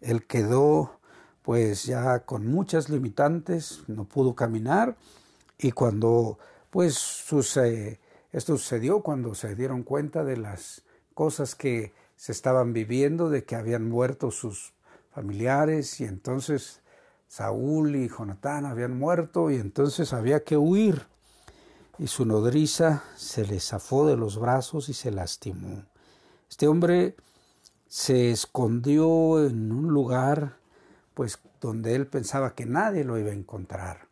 Él 0.00 0.26
quedó 0.26 0.98
pues 1.42 1.84
ya 1.84 2.20
con 2.20 2.46
muchas 2.46 2.88
limitantes, 2.88 3.82
no 3.86 4.04
pudo 4.04 4.34
caminar 4.34 4.96
y 5.58 5.72
cuando 5.72 6.38
pues 6.70 7.24
esto 8.32 8.58
sucedió 8.58 9.02
cuando 9.02 9.34
se 9.34 9.54
dieron 9.54 9.82
cuenta 9.82 10.24
de 10.24 10.36
las 10.36 10.82
cosas 11.14 11.54
que 11.54 11.92
se 12.16 12.32
estaban 12.32 12.72
viviendo, 12.72 13.30
de 13.30 13.44
que 13.44 13.56
habían 13.56 13.88
muerto 13.88 14.30
sus 14.30 14.74
familiares 15.10 16.00
y 16.00 16.04
entonces 16.04 16.80
Saúl 17.26 17.96
y 17.96 18.08
Jonatán 18.08 18.66
habían 18.66 18.98
muerto 18.98 19.50
y 19.50 19.56
entonces 19.56 20.12
había 20.12 20.44
que 20.44 20.56
huir 20.56 21.06
y 21.98 22.06
su 22.06 22.24
nodriza 22.24 23.02
se 23.16 23.44
le 23.44 23.60
zafó 23.60 24.06
de 24.06 24.16
los 24.16 24.38
brazos 24.38 24.88
y 24.88 24.94
se 24.94 25.10
lastimó. 25.10 25.84
Este 26.48 26.68
hombre 26.68 27.16
se 27.88 28.30
escondió 28.30 29.44
en 29.44 29.72
un 29.72 29.88
lugar 29.88 30.58
pues 31.14 31.38
donde 31.60 31.94
él 31.94 32.06
pensaba 32.06 32.54
que 32.54 32.66
nadie 32.66 33.04
lo 33.04 33.18
iba 33.18 33.30
a 33.30 33.34
encontrar. 33.34 34.07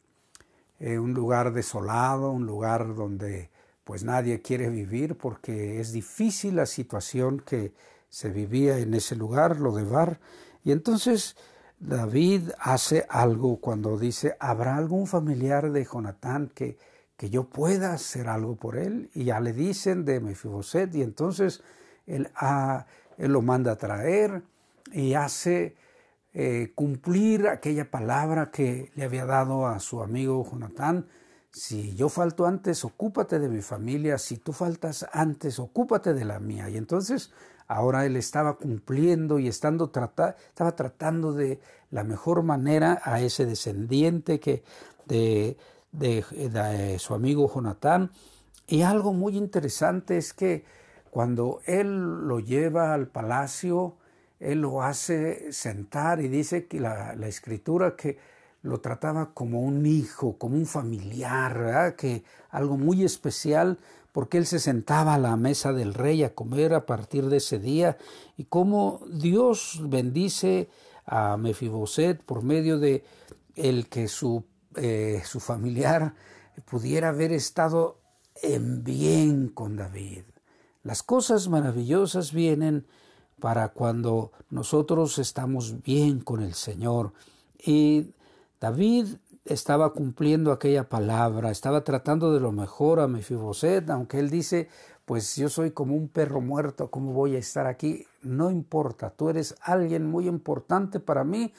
Eh, 0.79 0.99
un 0.99 1.15
lugar 1.15 1.53
desolado, 1.53 2.31
un 2.31 2.47
lugar 2.47 2.95
donde 2.95 3.51
pues 3.85 4.05
nadie 4.05 4.43
quiere 4.43 4.69
vivir 4.69 5.17
porque 5.17 5.81
es 5.81 5.93
difícil 5.93 6.57
la 6.57 6.67
situación 6.67 7.41
que 7.41 7.73
se 8.09 8.31
vivía 8.31 8.79
en 8.79 8.95
ese 8.95 9.17
lugar, 9.17 9.61
lo 9.61 9.75
de 9.75 9.85
Bar. 9.85 10.19
Y 10.65 10.73
entonces 10.73 11.37
David 11.79 12.51
hace 12.59 13.07
algo 13.09 13.59
cuando 13.59 13.99
dice, 13.99 14.37
¿habrá 14.41 14.77
algún 14.77 15.07
familiar 15.07 15.71
de 15.71 15.85
Jonatán 15.85 16.51
que, 16.55 16.79
que 17.17 17.31
yo 17.31 17.45
pueda 17.45 17.93
hacer 17.93 18.29
algo 18.29 18.57
por 18.57 18.77
él? 18.77 19.11
Y 19.15 19.25
ya 19.25 19.41
le 19.41 19.53
dicen 19.53 20.05
de 20.05 20.21
Mefiboset 20.21 20.95
y 20.95 21.03
entonces 21.03 21.63
él, 22.07 22.29
lo 23.19 23.43
manda 23.43 23.73
a 23.73 23.77
traer 23.77 24.43
y 24.93 25.15
hace 25.15 25.77
eh, 26.39 26.73
cumplir 26.75 27.49
aquella 27.49 27.91
palabra 27.91 28.51
que 28.51 28.93
le 28.95 29.05
había 29.05 29.25
dado 29.25 29.67
a 29.67 29.81
su 29.81 30.03
amigo 30.03 30.47
Jonatán. 30.47 31.07
Si 31.51 31.95
yo 31.95 32.11
falto 32.11 32.45
antes, 32.45 32.85
ocúpate 32.85 33.39
de 33.39 33.49
mi 33.49 33.63
familia. 33.63 34.19
Si 34.19 34.37
tú 34.37 34.53
faltas 34.53 35.07
antes, 35.15 35.59
ocúpate 35.59 36.13
de 36.13 36.27
la 36.27 36.39
mía. 36.39 36.69
Y 36.69 36.77
entonces 36.77 37.33
ahora 37.69 38.05
él 38.05 38.17
estaba 38.17 38.59
cumpliendo 38.59 39.39
y 39.39 39.49
estando 39.49 39.87
estaba 39.87 40.77
tratando 40.77 41.33
de 41.33 41.59
la 41.91 42.05
mejor 42.05 42.43
manera 42.43 43.01
a 43.03 43.23
ese 43.23 43.47
descendiente 43.47 44.39
que 44.39 44.63
de, 45.07 45.57
de 45.93 46.97
su 46.99 47.15
amigo 47.15 47.51
Jonatán. 47.51 48.11
Y 48.67 48.83
algo 48.83 49.15
muy 49.15 49.39
interesante 49.39 50.19
es 50.19 50.35
que 50.35 50.67
cuando 51.11 51.61
él 51.65 52.29
lo 52.29 52.41
lleva 52.41 52.93
al 52.93 53.09
palacio, 53.09 53.97
él 54.41 54.61
lo 54.61 54.83
hace 54.83 55.53
sentar 55.53 56.21
y 56.21 56.29
dice 56.29 56.67
que 56.67 56.81
la, 56.81 57.13
escritura 57.27 57.97
que 57.97 58.19
lo 58.63 58.81
trataba 58.81 59.33
como 59.33 59.61
un 59.63 59.87
hijo, 59.87 60.37
como 60.39 60.57
un 60.57 60.67
familiar, 60.67 61.95
que 61.97 62.25
algo 62.51 62.77
muy 62.77 63.05
especial 63.05 63.79
porque 64.13 64.39
él 64.39 64.47
se 64.47 64.59
sentaba 64.59 65.15
a 65.15 65.19
la 65.19 65.37
mesa 65.37 65.73
del 65.73 65.95
rey 65.95 66.23
a 66.23 66.35
comer 66.35 66.75
a 66.75 66.87
partir 66.87 67.27
de 67.27 67.37
ese 67.37 67.59
día 67.59 67.99
y 68.37 68.45
cómo 68.45 69.01
Dios 69.11 69.81
bendice 69.85 70.71
a 71.05 71.37
Mefiboset 71.37 72.23
por 72.23 72.43
medio 72.43 72.79
de 72.79 73.05
el 73.55 73.89
que 73.89 74.09
su, 74.09 74.45
eh, 74.77 75.23
su 75.25 75.39
familiar 75.39 76.15
pudiera 76.65 77.11
haber 77.11 77.33
estado 77.33 78.01
en 78.43 78.85
bien 78.85 79.49
con 79.49 79.77
David. 79.77 80.23
Las 80.83 81.03
cosas 81.03 81.49
maravillosas 81.49 82.33
vienen 82.33 82.87
para 83.41 83.69
cuando 83.69 84.33
nosotros 84.51 85.19
estamos 85.19 85.83
bien 85.83 86.21
con 86.21 86.43
el 86.43 86.55
Señor. 86.55 87.13
Y 87.59 88.11
David 88.61 89.17
estaba 89.45 89.93
cumpliendo 89.93 90.53
aquella 90.53 90.89
palabra, 90.89 91.51
estaba 91.51 91.85
tratando 91.85 92.33
de 92.33 92.41
lo 92.41 92.53
mejor 92.53 93.01
a 93.01 93.09
Mefiboset, 93.09 93.89
aunque 93.91 94.19
él 94.19 94.31
dice, 94.31 94.69
pues 95.05 95.37
yo 95.37 95.49
soy 95.49 95.71
como 95.71 95.95
un 95.95 96.09
perro 96.09 96.41
muerto, 96.41 96.91
¿cómo 96.91 97.13
voy 97.13 97.37
a 97.37 97.39
estar 97.39 97.67
aquí? 97.67 98.07
No 98.23 98.51
importa, 98.51 99.11
tú 99.11 99.29
eres 99.29 99.55
alguien 99.61 100.07
muy 100.07 100.27
importante 100.27 100.99
para 100.99 101.23
mí 101.23 101.53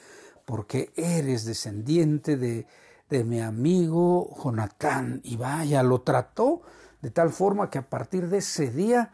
porque 0.44 0.92
eres 0.96 1.44
descendiente 1.44 2.36
de, 2.36 2.66
de 3.08 3.24
mi 3.24 3.40
amigo 3.40 4.34
Jonatán. 4.42 5.20
Y 5.24 5.36
vaya, 5.36 5.82
lo 5.82 6.02
trató 6.02 6.62
de 7.00 7.10
tal 7.10 7.30
forma 7.30 7.70
que 7.70 7.78
a 7.78 7.88
partir 7.88 8.28
de 8.28 8.38
ese 8.38 8.70
día 8.70 9.12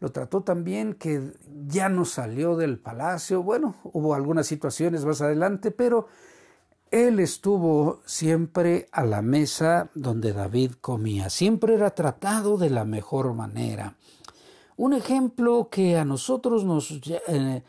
lo 0.00 0.10
trató 0.10 0.42
también 0.42 0.94
que 0.94 1.32
ya 1.66 1.88
no 1.88 2.04
salió 2.04 2.56
del 2.56 2.78
palacio. 2.78 3.42
Bueno, 3.42 3.76
hubo 3.84 4.14
algunas 4.14 4.46
situaciones 4.46 5.04
más 5.04 5.20
adelante, 5.20 5.70
pero 5.70 6.08
él 6.90 7.20
estuvo 7.20 8.00
siempre 8.04 8.88
a 8.92 9.04
la 9.04 9.22
mesa 9.22 9.90
donde 9.94 10.32
David 10.32 10.72
comía. 10.80 11.30
Siempre 11.30 11.74
era 11.74 11.90
tratado 11.94 12.56
de 12.56 12.70
la 12.70 12.84
mejor 12.84 13.34
manera. 13.34 13.96
Un 14.76 14.92
ejemplo 14.92 15.68
que 15.70 15.96
a 15.96 16.04
nosotros 16.04 16.64
nos, 16.64 17.00
eh, 17.28 17.62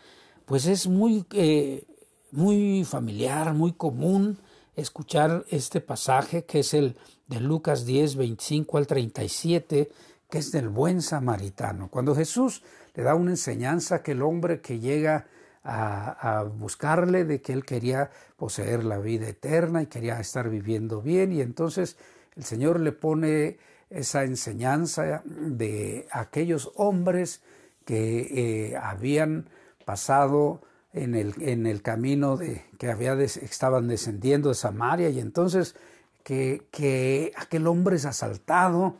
pues 0.45 0.65
es 0.65 0.87
muy, 0.87 1.25
eh, 1.31 1.85
muy 2.31 2.83
familiar, 2.83 3.53
muy 3.53 3.73
común 3.73 4.37
escuchar 4.75 5.45
este 5.49 5.81
pasaje 5.81 6.45
que 6.45 6.59
es 6.59 6.73
el 6.73 6.95
de 7.27 7.39
Lucas 7.39 7.85
10, 7.85 8.17
25 8.17 8.77
al 8.77 8.87
37, 8.87 9.89
que 10.29 10.39
es 10.39 10.51
del 10.51 10.69
buen 10.69 11.01
samaritano. 11.01 11.89
Cuando 11.89 12.15
Jesús 12.15 12.63
le 12.93 13.03
da 13.03 13.15
una 13.15 13.31
enseñanza 13.31 14.01
que 14.01 14.13
el 14.13 14.21
hombre 14.21 14.61
que 14.61 14.79
llega 14.79 15.27
a, 15.63 16.45
buscarle 16.57 17.25
de 17.25 17.41
que 17.41 17.53
él 17.53 17.65
quería 17.65 18.11
poseer 18.37 18.83
la 18.83 18.99
vida 18.99 19.27
eterna 19.27 19.81
y 19.81 19.87
quería 19.87 20.19
estar 20.19 20.49
viviendo 20.49 21.01
bien 21.01 21.33
y 21.33 21.41
entonces 21.41 21.97
el 22.35 22.43
Señor 22.43 22.79
le 22.79 22.91
pone 22.91 23.57
esa 23.89 24.23
enseñanza 24.23 25.23
de 25.25 26.07
aquellos 26.11 26.71
hombres 26.75 27.41
que 27.83 28.71
eh, 28.71 28.77
habían 28.77 29.49
pasado 29.85 30.61
en 30.93 31.15
el, 31.15 31.33
en 31.41 31.65
el 31.65 31.81
camino 31.81 32.37
de, 32.37 32.63
que 32.77 32.89
había 32.89 33.13
estaban 33.13 33.87
descendiendo 33.87 34.49
de 34.49 34.55
Samaria 34.55 35.09
y 35.09 35.19
entonces 35.19 35.75
que, 36.23 36.63
que 36.71 37.31
aquel 37.35 37.67
hombre 37.67 37.97
es 37.97 38.05
asaltado, 38.05 38.97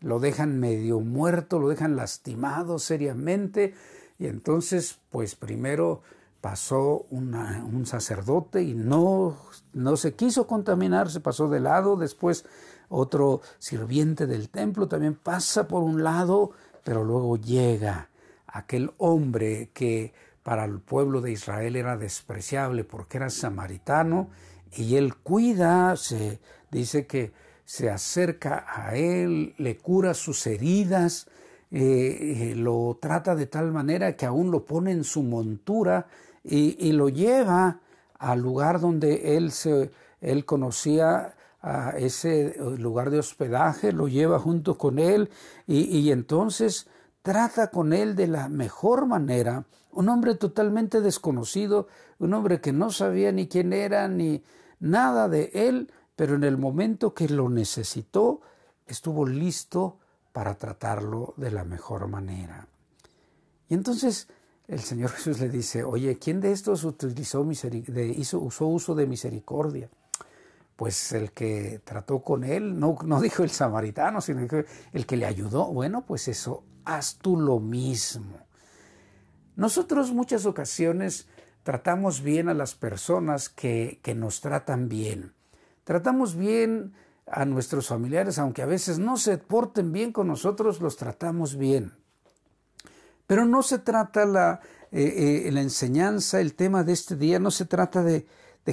lo 0.00 0.20
dejan 0.20 0.58
medio 0.60 1.00
muerto, 1.00 1.58
lo 1.58 1.68
dejan 1.68 1.96
lastimado 1.96 2.78
seriamente. 2.78 3.74
Y 4.18 4.26
entonces 4.26 4.98
pues 5.10 5.34
primero 5.34 6.02
pasó 6.40 7.06
un 7.10 7.84
sacerdote 7.84 8.62
y 8.62 8.74
no, 8.74 9.36
no 9.72 9.96
se 9.96 10.14
quiso 10.14 10.46
contaminar, 10.46 11.10
se 11.10 11.20
pasó 11.20 11.48
de 11.48 11.60
lado, 11.60 11.96
después 11.96 12.44
otro 12.88 13.40
sirviente 13.58 14.26
del 14.26 14.48
templo 14.48 14.88
también 14.88 15.14
pasa 15.14 15.68
por 15.68 15.82
un 15.82 16.02
lado, 16.04 16.52
pero 16.84 17.04
luego 17.04 17.36
llega 17.36 18.08
aquel 18.46 18.92
hombre 18.98 19.70
que 19.74 20.14
para 20.42 20.64
el 20.64 20.80
pueblo 20.80 21.20
de 21.20 21.32
Israel 21.32 21.76
era 21.76 21.96
despreciable 21.96 22.84
porque 22.84 23.18
era 23.18 23.28
samaritano 23.28 24.30
y 24.72 24.96
él 24.96 25.16
cuida, 25.16 25.96
se 25.96 26.40
dice 26.70 27.06
que 27.06 27.32
se 27.68 27.90
acerca 27.90 28.64
a 28.66 28.96
él, 28.96 29.54
le 29.58 29.76
cura 29.76 30.14
sus 30.14 30.46
heridas, 30.46 31.26
eh, 31.70 32.48
eh, 32.50 32.54
lo 32.56 32.96
trata 32.98 33.36
de 33.36 33.44
tal 33.44 33.72
manera 33.72 34.16
que 34.16 34.24
aún 34.24 34.50
lo 34.50 34.64
pone 34.64 34.90
en 34.90 35.04
su 35.04 35.22
montura 35.22 36.06
y, 36.42 36.92
lo 36.92 37.10
lleva 37.10 37.80
al 38.18 38.40
lugar 38.40 38.80
donde 38.80 39.36
él, 39.36 39.52
se, 39.52 39.90
él 40.22 40.46
conocía 40.46 41.34
a 41.60 41.90
ese 41.98 42.56
lugar 42.78 43.10
de 43.10 43.18
hospedaje, 43.18 43.92
lo 43.92 44.08
lleva 44.08 44.38
junto 44.38 44.78
con 44.78 44.98
él 44.98 45.28
y, 45.66 46.10
entonces 46.10 46.86
trata 47.20 47.70
con 47.70 47.92
él 47.92 48.16
de 48.16 48.28
la 48.28 48.48
mejor 48.48 49.04
manera, 49.04 49.66
un 49.92 50.08
hombre 50.08 50.36
totalmente 50.36 51.02
desconocido, 51.02 51.86
un 52.18 52.32
hombre 52.32 52.62
que 52.62 52.72
no 52.72 52.90
sabía 52.90 53.30
ni 53.30 53.46
quién 53.46 53.74
era 53.74 54.08
ni 54.08 54.42
nada 54.80 55.28
de 55.28 55.50
él, 55.52 55.90
pero 56.18 56.34
en 56.34 56.42
el 56.42 56.58
momento 56.58 57.14
que 57.14 57.28
lo 57.28 57.48
necesitó, 57.48 58.40
estuvo 58.88 59.24
listo 59.24 60.00
para 60.32 60.56
tratarlo 60.56 61.32
de 61.36 61.52
la 61.52 61.62
mejor 61.62 62.08
manera. 62.08 62.66
Y 63.68 63.74
entonces 63.74 64.26
el 64.66 64.80
Señor 64.80 65.10
Jesús 65.12 65.38
le 65.38 65.48
dice, 65.48 65.84
oye, 65.84 66.18
¿quién 66.18 66.40
de 66.40 66.50
estos 66.50 66.82
utilizó 66.82 67.48
hizo, 67.48 68.40
usó 68.40 68.66
uso 68.66 68.96
de 68.96 69.06
misericordia? 69.06 69.90
Pues 70.74 71.12
el 71.12 71.30
que 71.30 71.82
trató 71.84 72.18
con 72.24 72.42
él, 72.42 72.80
no, 72.80 72.98
dijo 73.22 73.44
el 73.44 73.50
samaritano, 73.50 74.20
sino 74.20 74.40
el 74.92 75.06
que 75.06 75.16
le 75.16 75.24
ayudó. 75.24 75.66
Bueno, 75.66 76.04
pues 76.04 76.26
eso, 76.26 76.64
haz 76.84 77.18
tú 77.18 77.36
lo 77.36 77.60
mismo. 77.60 78.40
Nosotros 79.54 80.10
muchas 80.10 80.46
ocasiones 80.46 81.28
tratamos 81.62 82.22
bien 82.22 82.48
a 82.48 82.54
las 82.54 82.74
personas 82.74 83.48
que 83.48 84.00
nos 84.16 84.40
tratan 84.40 84.88
bien. 84.88 85.37
Tratamos 85.88 86.36
bien 86.36 86.92
a 87.26 87.46
nuestros 87.46 87.86
familiares, 87.86 88.38
aunque 88.38 88.60
a 88.60 88.66
veces 88.66 88.98
no 88.98 89.16
se 89.16 89.38
porten 89.38 89.90
bien 89.90 90.12
con 90.12 90.26
nosotros, 90.26 90.82
los 90.82 90.98
tratamos 90.98 91.56
bien. 91.56 91.94
Pero 93.26 93.46
no 93.46 93.62
se 93.62 93.78
trata 93.78 94.26
la, 94.26 94.60
eh, 94.92 95.46
eh, 95.46 95.48
enseñanza, 95.48 96.42
el 96.42 96.52
tema 96.52 96.84
de 96.84 96.92
este 96.92 97.16
día, 97.16 97.38
no 97.38 97.50
se 97.50 97.64
trata 97.64 98.02
de, 98.02 98.26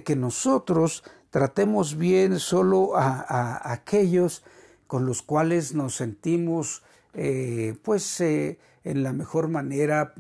que 0.03 0.17
nosotros 0.17 1.05
tratemos 1.29 1.95
bien 1.95 2.37
solo 2.37 2.97
a, 2.97 3.71
aquellos 3.71 4.43
con 4.85 5.05
los 5.05 5.21
cuales 5.21 5.73
nos 5.73 5.95
sentimos 5.95 6.83
eh, 7.13 7.77
pues 7.81 8.19
en 8.19 8.57
la 9.03 9.13
mejor 9.13 9.47
manera 9.47 10.13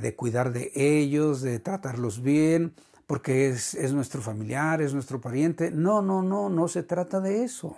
de 0.00 0.14
cuidar 0.14 0.52
de 0.52 0.70
ellos, 0.76 1.42
de 1.42 1.58
tratarlos 1.58 2.22
bien, 2.22 2.72
porque 3.10 3.48
es, 3.48 3.74
es, 3.74 3.92
nuestro 3.92 4.22
familiar, 4.22 4.80
es 4.80 4.94
nuestro 4.94 5.20
pariente. 5.20 5.72
No, 5.72 6.00
no, 6.00 6.22
no, 6.22 6.48
no 6.48 6.68
se 6.68 6.84
trata 6.84 7.20
de 7.20 7.42
eso. 7.42 7.76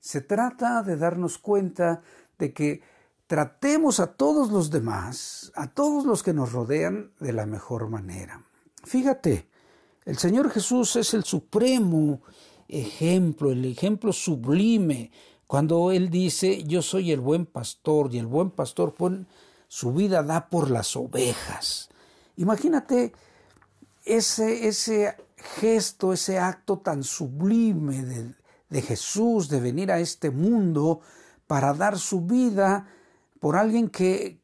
Se 0.00 0.20
trata 0.20 0.82
de 0.82 0.96
darnos 0.96 1.38
cuenta 1.38 2.02
de 2.40 2.52
que 2.52 2.82
tratemos 3.28 4.00
a 4.00 4.08
todos 4.08 4.50
los 4.50 4.72
demás, 4.72 5.52
a 5.54 5.68
todos 5.68 6.04
los 6.04 6.24
que 6.24 6.32
nos 6.32 6.50
rodean, 6.50 7.12
de 7.20 7.32
la 7.32 7.46
mejor 7.46 7.88
manera. 7.88 8.44
Fíjate, 8.82 9.46
el 10.06 10.18
Señor 10.18 10.50
Jesús 10.50 10.96
es 10.96 11.14
el 11.14 11.22
supremo 11.22 12.22
ejemplo, 12.66 13.52
el 13.52 13.64
ejemplo 13.64 14.12
sublime, 14.12 15.12
cuando 15.46 15.92
Él 15.92 16.10
dice, 16.10 16.64
yo 16.64 16.82
soy 16.82 17.12
el 17.12 17.20
buen 17.20 17.46
pastor 17.46 18.12
y 18.12 18.18
el 18.18 18.26
buen 18.26 18.50
pastor 18.50 18.92
pone, 18.92 19.24
su 19.68 19.92
vida 19.92 20.24
da 20.24 20.48
por 20.48 20.68
las 20.68 20.96
ovejas. 20.96 21.90
Imagínate 22.36 23.12
ese, 24.04 24.68
ese 24.68 25.16
gesto, 25.60 26.12
ese 26.12 26.38
acto 26.38 26.78
tan 26.78 27.02
sublime 27.04 28.02
de, 28.02 28.34
de 28.68 28.82
Jesús 28.82 29.48
de 29.48 29.60
venir 29.60 29.92
a 29.92 30.00
este 30.00 30.30
mundo 30.30 31.00
para 31.46 31.74
dar 31.74 31.98
su 31.98 32.22
vida 32.22 32.86
por 33.40 33.56
alguien 33.56 33.88
que, 33.88 34.40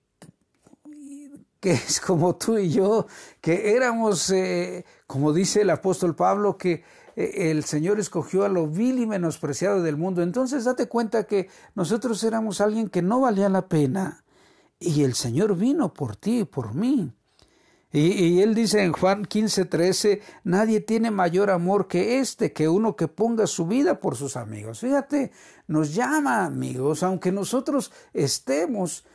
que 1.61 1.73
es 1.73 2.01
como 2.01 2.37
tú 2.37 2.59
y 2.59 2.71
yo, 2.71 3.07
que 3.41 3.73
éramos, 3.73 4.31
eh, 4.31 4.85
como 5.07 5.33
dice 5.33 5.63
el 5.63 5.71
apóstol 5.71 6.15
Pablo, 6.15 6.59
que 6.59 6.85
eh, 7.17 7.51
el 7.51 7.65
Señor 7.65 7.99
escogió 7.99 8.45
a 8.45 8.49
lo 8.49 8.67
vil 8.69 8.99
y 8.99 9.07
menospreciado 9.07 9.83
del 9.83 9.97
mundo. 9.97 10.23
Entonces 10.23 10.65
date 10.65 10.89
cuenta 10.89 11.25
que 11.25 11.49
nosotros 11.75 12.23
éramos 12.25 12.61
alguien 12.61 12.89
que 12.89 13.03
no 13.03 13.21
valía 13.21 13.49
la 13.49 13.69
pena 13.69 14.25
y 14.79 15.03
el 15.03 15.15
Señor 15.15 15.57
vino 15.57 15.93
por 15.93 16.17
ti 16.17 16.41
y 16.41 16.45
por 16.45 16.75
mí. 16.75 17.13
Y, 17.91 18.43
él 18.43 18.55
dice 18.55 18.83
en 18.83 18.93
Juan 18.93 19.25
15, 19.25 19.65
13, 19.65 20.21
nadie 20.45 20.81
tiene 20.81 21.11
mayor 21.11 21.51
amor 21.51 21.89
que 21.89 22.19
este, 22.19 22.53
que 22.53 22.69
uno 22.69 22.97
que 22.97 23.09
ponga 23.09 23.47
su 23.47 23.67
vida 23.67 23.99
por 23.99 24.15
sus 24.15 24.37
amigos. 24.37 24.81
Fíjate, 24.81 25.33
nos 25.67 25.95
llama 25.95 26.45
amigos, 26.45 27.03
aunque 27.03 27.33
nosotros 27.33 27.91
estemos, 28.13 29.07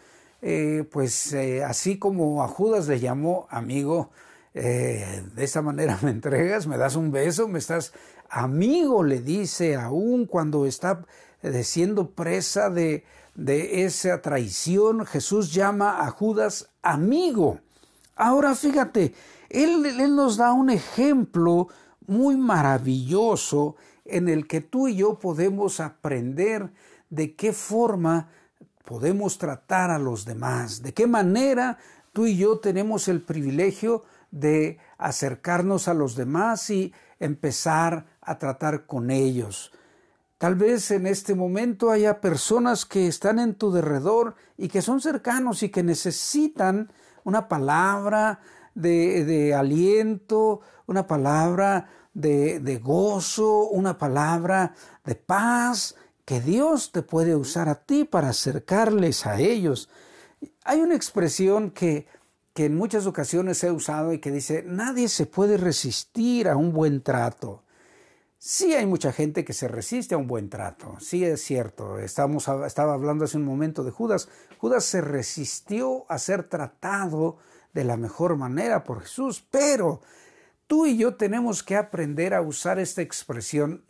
eh, 0.42 0.88
pues 0.92 1.34
eh, 1.34 1.64
así 1.64 2.00
como 2.00 2.42
a 2.42 2.48
Judas 2.48 2.88
le 2.88 3.00
llamó 3.00 3.46
amigo, 3.52 4.10
eh, 4.56 5.24
de 5.36 5.44
esa 5.44 5.62
manera 5.62 6.00
me 6.02 6.10
entregas, 6.10 6.66
me 6.66 6.78
das 6.78 6.96
un 6.96 7.12
beso, 7.12 7.48
me 7.48 7.60
estás 7.60 7.94
amigo, 8.28 9.04
le 9.04 9.22
dice, 9.22 9.76
aún 9.76 10.26
cuando 10.26 10.66
está 10.66 11.06
siendo 11.62 12.10
presa 12.10 12.72
de, 12.72 13.04
de 13.36 13.84
esa 13.84 14.20
traición, 14.22 15.06
Jesús 15.06 15.54
llama 15.54 16.04
a 16.04 16.10
Judas 16.10 16.72
amigo. 16.82 17.60
Ahora 18.16 18.56
fíjate, 18.56 19.14
él, 19.50 19.86
él, 19.86 20.16
nos 20.16 20.38
da 20.38 20.54
un 20.54 20.70
ejemplo 20.70 21.68
muy 22.06 22.38
maravilloso 22.38 23.76
en 24.06 24.30
el 24.30 24.48
que 24.48 24.62
tú 24.62 24.88
y 24.88 24.98
yo 24.98 25.18
podemos 25.20 25.80
aprender 25.80 26.72
de 27.10 27.36
qué 27.36 27.54
forma 27.54 28.30
podemos 28.86 29.38
tratar 29.38 29.92
a 29.92 30.00
los 30.00 30.26
demás, 30.26 30.82
de 30.82 30.94
qué 30.94 31.08
manera 31.08 31.78
tú 32.12 32.26
y 32.26 32.38
yo 32.38 32.60
tenemos 32.60 33.08
el 33.08 33.22
privilegio 33.22 34.04
de 34.32 34.80
acercarnos 34.98 35.88
a 35.88 35.94
los 35.94 36.16
demás 36.16 36.70
y 36.70 36.94
empezar 37.20 38.06
a 38.22 38.38
tratar 38.38 38.86
con 38.86 39.12
ellos. 39.12 39.72
Tal 40.38 40.56
vez 40.56 40.92
en 40.92 41.08
este 41.08 41.36
momento 41.36 41.90
haya 41.90 42.20
personas 42.20 42.86
que 42.86 43.08
están 43.08 43.40
en 43.40 43.56
tu 43.56 43.72
derredor 43.72 44.36
y 44.58 44.68
que 44.68 44.82
son 44.82 45.00
cercanos 45.00 45.64
y 45.64 45.70
que 45.70 45.84
necesitan 45.84 46.92
una 47.24 47.48
palabra 47.48 48.40
de, 48.76 49.54
aliento, 49.54 50.62
una 50.88 51.08
palabra 51.08 51.90
de, 52.14 52.60
de, 52.60 52.78
gozo, 52.78 53.68
una 53.70 53.98
palabra 53.98 54.74
de 55.06 55.16
paz, 55.16 55.96
que 56.26 56.40
Dios 56.40 56.92
te 56.92 57.02
puede 57.02 57.36
usar 57.36 57.70
a 57.70 57.76
ti 57.76 58.06
para 58.06 58.30
acercarles 58.30 59.26
a 59.26 59.40
ellos. 59.40 59.90
Hay 60.64 60.82
una 60.82 60.96
expresión 60.96 61.72
que, 61.72 62.08
que 62.54 62.66
en 62.66 62.76
muchas 62.76 63.06
ocasiones 63.08 63.64
he 63.64 63.72
usado 63.72 64.14
y 64.14 64.20
que 64.20 64.32
dice, 64.32 64.64
nadie 64.66 65.10
se 65.10 65.26
puede 65.26 65.58
resistir 65.58 66.48
a 66.48 66.56
un 66.56 66.72
buen 66.72 67.02
trato. 67.02 67.64
Sí 68.46 68.74
hay 68.74 68.86
mucha 68.86 69.14
gente 69.14 69.46
que 69.46 69.54
se 69.54 69.70
resiste 69.70 70.16
a 70.16 70.18
un 70.18 70.28
buen 70.28 70.50
trato, 70.50 70.98
sí 71.00 71.24
es 71.24 71.42
cierto. 71.42 71.98
Estamos, 71.98 72.50
estaba 72.68 72.94
hablando 72.94 73.24
hace 73.24 73.38
un 73.38 73.46
momento 73.46 73.86
de 73.86 73.92
Judas. 73.92 74.28
Judas 74.58 74.84
se 74.84 75.00
resistió 75.00 76.06
a 76.10 76.18
ser 76.18 76.50
tratado 76.50 77.38
de 77.72 77.86
la 77.86 77.96
mejor 77.96 78.36
manera 78.36 78.84
por 78.84 79.00
Jesús, 79.04 79.46
pero 79.50 80.02
tú 80.68 80.86
y 80.86 80.98
yo 80.98 81.16
tenemos 81.16 81.64
que 81.64 81.78
aprender 81.78 82.34
a 82.34 82.42
usar 82.42 82.80
esta 82.80 83.02
expresión, 83.02 83.86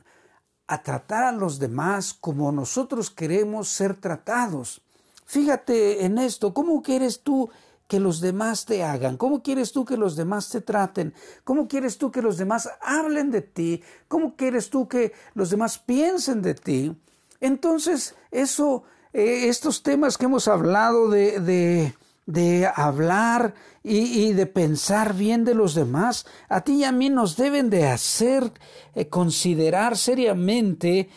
a 0.67 0.83
tratar 0.83 1.23
a 1.23 1.31
los 1.31 1.57
demás 1.57 2.13
como 2.13 2.51
nosotros 2.51 3.09
queremos 3.09 3.69
ser 3.69 3.95
tratados. 3.95 4.83
Fíjate 5.25 6.05
en 6.05 6.19
esto, 6.19 6.53
¿cómo 6.53 6.83
quieres 6.83 7.21
tú 7.21 7.49
que 7.93 7.99
los 7.99 8.21
demás 8.21 8.65
te 8.65 8.83
hagan? 8.83 9.17
¿Cómo 9.17 9.43
quieres 9.43 9.71
tú 9.71 9.85
que 9.85 9.97
los 9.97 10.15
demás 10.15 10.49
te 10.49 10.61
traten? 10.61 11.13
¿Cómo 11.43 11.67
quieres 11.67 11.99
tú 11.99 12.09
que 12.09 12.23
los 12.23 12.37
demás 12.37 12.67
hablen 12.81 13.29
de 13.29 13.43
ti? 13.43 13.83
¿Cómo 14.07 14.35
quieres 14.35 14.71
tú 14.71 14.87
que 14.87 15.13
los 15.35 15.51
demás 15.51 15.77
piensen 15.77 16.41
de 16.41 16.55
ti? 16.55 16.97
Entonces, 17.39 18.15
eso, 18.31 18.81
eh, 19.13 19.47
estos 19.47 19.83
temas 19.83 20.17
que 20.17 20.25
hemos 20.25 20.47
hablado 20.47 21.07
de, 21.07 21.93
hablar 22.75 23.53
y, 23.83 24.33
de 24.33 24.47
pensar 24.47 25.13
bien 25.13 25.45
de 25.45 25.53
los 25.53 25.75
demás, 25.75 26.25
a 26.49 26.61
ti 26.61 26.77
y 26.77 26.85
a 26.85 26.91
mí 26.91 27.11
nos 27.11 27.37
deben 27.37 27.69
de 27.69 27.85
hacer 27.85 28.51
eh, 28.95 29.07
considerar 29.07 29.99
seriamente 29.99 31.09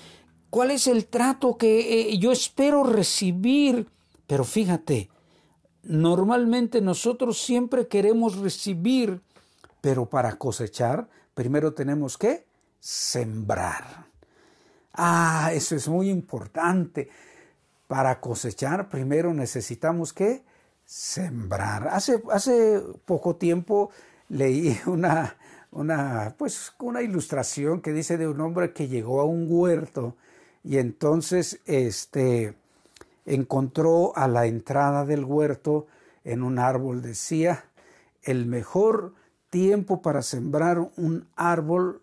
cuál 0.51 0.73
es 0.73 0.89
el 0.89 1.07
trato 1.07 1.57
que 1.57 2.11
eh, 2.11 2.19
yo 2.19 2.33
espero 2.33 2.85
recibir. 2.85 3.89
Pero 4.27 4.45
fíjate, 4.45 5.09
Normalmente 5.87 6.81
nosotros 6.81 7.41
siempre 7.41 7.87
queremos 7.87 8.37
recibir 8.39 9.21
Pero 9.81 10.07
para 10.07 10.37
cosechar, 10.37 11.09
primero 11.33 11.73
tenemos 11.75 12.19
que 12.19 12.45
sembrar. 12.81 14.07
Ah, 14.93 15.51
eso 15.53 15.77
es 15.77 15.87
muy 15.87 16.11
importante. 16.11 17.09
Para 17.87 18.21
cosechar, 18.21 18.89
primero 18.89 19.33
necesitamos 19.33 20.13
que 20.13 20.43
sembrar. 20.85 21.87
Hace, 21.89 22.21
hace 22.33 22.83
poco 23.05 23.37
tiempo 23.37 23.91
leí 24.29 24.77
una, 24.87 25.37
una, 25.71 26.35
pues, 26.37 26.73
una 26.81 27.03
ilustración 27.03 27.81
que 27.81 27.93
dice 27.93 28.17
de 28.17 28.27
un 28.27 28.41
hombre 28.41 28.73
que 28.73 28.89
llegó 28.89 29.21
a 29.21 29.25
un 29.25 29.47
huerto 29.49 30.17
y 30.65 30.79
entonces 30.79 31.61
este, 31.67 32.55
encontró 33.27 34.17
a 34.17 34.29
la 34.29 34.47
entrada 34.47 35.05
del 35.05 35.25
huerto 35.25 35.87
en 36.25 36.43
un 36.43 36.59
árbol, 36.59 37.03
decía, 37.03 37.65
el 38.23 38.47
mejor 38.47 39.15
tiempo 39.51 40.03
para 40.03 40.23
sembrar 40.23 40.79
un 40.97 41.29
árbol 41.37 42.03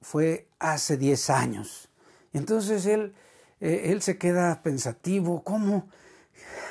fue 0.00 0.48
hace 0.58 0.96
10 0.96 1.30
años. 1.30 1.90
Y 2.32 2.38
entonces 2.38 2.86
él, 2.86 3.14
eh, 3.60 3.90
él 3.92 4.02
se 4.02 4.18
queda 4.18 4.62
pensativo, 4.62 5.42
¿cómo? 5.42 5.88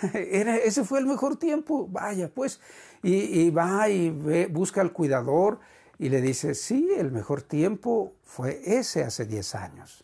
Ese 0.13 0.83
fue 0.83 0.99
el 0.99 1.05
mejor 1.05 1.37
tiempo, 1.37 1.87
vaya, 1.87 2.29
pues, 2.33 2.59
y, 3.03 3.49
va 3.49 3.89
y 3.89 4.09
busca 4.47 4.81
al 4.81 4.93
cuidador 4.93 5.59
y 5.97 6.09
le 6.09 6.21
dice, 6.21 6.55
sí, 6.55 6.89
el 6.97 7.11
mejor 7.11 7.41
tiempo 7.41 8.13
fue 8.23 8.61
ese 8.65 9.03
hace 9.03 9.25
10 9.25 9.55
años. 9.55 10.03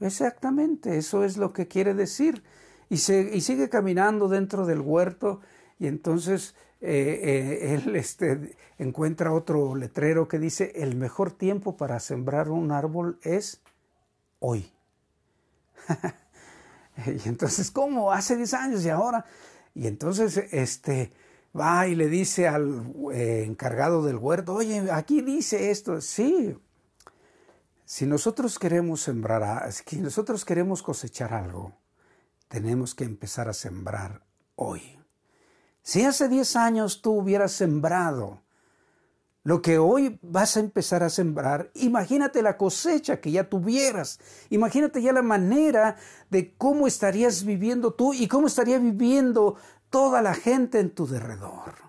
Exactamente, 0.00 0.98
eso 0.98 1.24
es 1.24 1.36
lo 1.36 1.52
que 1.52 1.66
quiere 1.66 1.94
decir. 1.94 2.42
Y, 2.88 2.98
se, 2.98 3.30
y 3.34 3.40
sigue 3.40 3.68
caminando 3.68 4.28
dentro 4.28 4.66
del 4.66 4.80
huerto 4.80 5.40
y 5.78 5.86
entonces 5.88 6.54
eh, 6.80 7.20
eh, 7.22 7.74
él 7.74 7.96
este, 7.96 8.56
encuentra 8.78 9.32
otro 9.32 9.74
letrero 9.74 10.28
que 10.28 10.38
dice, 10.38 10.72
el 10.76 10.94
mejor 10.96 11.32
tiempo 11.32 11.76
para 11.76 11.98
sembrar 12.00 12.50
un 12.50 12.70
árbol 12.70 13.18
es 13.22 13.60
hoy. 14.38 14.70
y 17.06 17.28
entonces, 17.28 17.70
¿cómo? 17.70 18.12
Hace 18.12 18.36
10 18.36 18.54
años 18.54 18.84
y 18.84 18.90
ahora. 18.90 19.24
Y 19.74 19.86
entonces, 19.86 20.36
este, 20.52 21.12
va 21.58 21.86
y 21.86 21.94
le 21.94 22.08
dice 22.08 22.48
al 22.48 22.94
eh, 23.12 23.44
encargado 23.46 24.04
del 24.04 24.16
huerto, 24.16 24.54
oye, 24.54 24.90
aquí 24.90 25.22
dice 25.22 25.70
esto. 25.70 26.00
Sí, 26.00 26.56
si 27.84 28.06
nosotros 28.06 28.58
queremos 28.58 29.00
sembrar, 29.00 29.70
si 29.72 30.00
nosotros 30.00 30.44
queremos 30.44 30.82
cosechar 30.82 31.32
algo, 31.32 31.72
tenemos 32.48 32.94
que 32.94 33.04
empezar 33.04 33.48
a 33.48 33.52
sembrar 33.52 34.24
hoy. 34.54 34.98
Si 35.82 36.04
hace 36.04 36.28
10 36.28 36.56
años 36.56 37.02
tú 37.02 37.12
hubieras 37.12 37.52
sembrado 37.52 38.42
lo 39.44 39.62
que 39.62 39.78
hoy 39.78 40.18
vas 40.22 40.56
a 40.56 40.60
empezar 40.60 41.04
a 41.04 41.10
sembrar, 41.10 41.70
imagínate 41.74 42.42
la 42.42 42.56
cosecha 42.56 43.20
que 43.20 43.30
ya 43.30 43.48
tuvieras, 43.48 44.18
imagínate 44.50 45.00
ya 45.00 45.12
la 45.12 45.22
manera 45.22 45.96
de 46.30 46.56
cómo 46.56 46.88
estarías 46.88 47.44
viviendo 47.44 47.94
tú 47.94 48.12
y 48.12 48.26
cómo 48.26 48.48
estaría 48.48 48.80
viviendo 48.80 49.54
toda 49.88 50.20
la 50.20 50.34
gente 50.34 50.80
en 50.80 50.90
tu 50.90 51.06
derredor. 51.06 51.85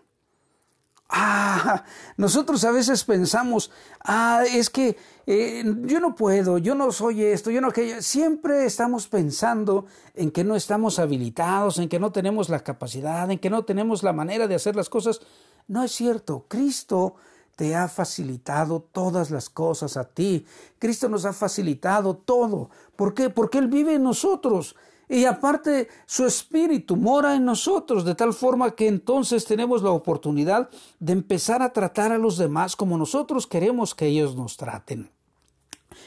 Ah, 1.10 1.86
nosotros 2.18 2.64
a 2.66 2.72
veces 2.72 3.04
pensamos, 3.06 3.72
ah, 4.04 4.44
es 4.52 4.70
que 4.70 4.98
eh, 5.26 5.64
yo 5.84 6.00
no 6.02 6.16
puedo, 6.16 6.58
yo 6.58 6.76
no 6.76 6.92
soy 6.92 7.24
esto, 7.24 7.50
yo 7.50 7.62
no 7.62 7.70
aquello. 7.70 8.02
Siempre 8.02 8.66
estamos 8.66 9.08
pensando 9.08 9.86
en 10.16 10.32
que 10.32 10.44
no 10.44 10.56
estamos 10.56 11.00
habilitados, 11.00 11.80
en 11.80 11.88
que 11.88 12.00
no 12.00 12.12
tenemos 12.12 12.50
la 12.50 12.60
capacidad, 12.60 13.30
en 13.32 13.40
que 13.40 13.50
no 13.50 13.64
tenemos 13.64 14.04
la 14.04 14.14
manera 14.14 14.48
de 14.48 14.56
hacer 14.56 14.76
las 14.76 14.90
cosas. 14.90 15.22
No 15.68 15.84
es 15.84 15.92
cierto. 15.92 16.46
Cristo 16.48 17.16
te 17.56 17.76
ha 17.76 17.88
facilitado 17.88 18.82
todas 18.82 19.32
las 19.32 19.50
cosas 19.50 19.98
a 19.98 20.04
ti. 20.04 20.46
Cristo 20.78 21.10
nos 21.10 21.26
ha 21.26 21.34
facilitado 21.34 22.16
todo. 22.16 22.70
¿Por 22.96 23.14
qué? 23.14 23.30
Porque 23.30 23.58
Él 23.58 23.68
vive 23.68 23.96
en 23.96 24.04
nosotros. 24.04 24.76
Y 25.10 25.24
aparte, 25.26 25.88
su 26.06 26.26
espíritu 26.26 26.98
mora 26.98 27.36
en 27.36 27.46
nosotros, 27.46 28.04
de 28.04 28.16
tal 28.16 28.34
forma 28.34 28.76
que 28.76 28.88
entonces 28.88 29.46
tenemos 29.46 29.82
la 29.82 29.92
oportunidad 29.92 30.70
de 31.00 31.14
empezar 31.14 31.62
a 31.62 31.72
tratar 31.72 32.12
a 32.12 32.18
los 32.18 32.38
demás 32.38 32.76
como 32.76 32.98
nosotros 32.98 33.48
queremos 33.48 33.96
que 33.96 34.08
ellos 34.08 34.36
nos 34.36 34.58
traten. 34.58 35.10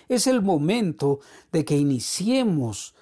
Es 0.09 0.27
el 0.27 0.43
momento 0.43 1.21
de 1.51 1.65
que 1.65 1.77
iniciemos 1.77 2.95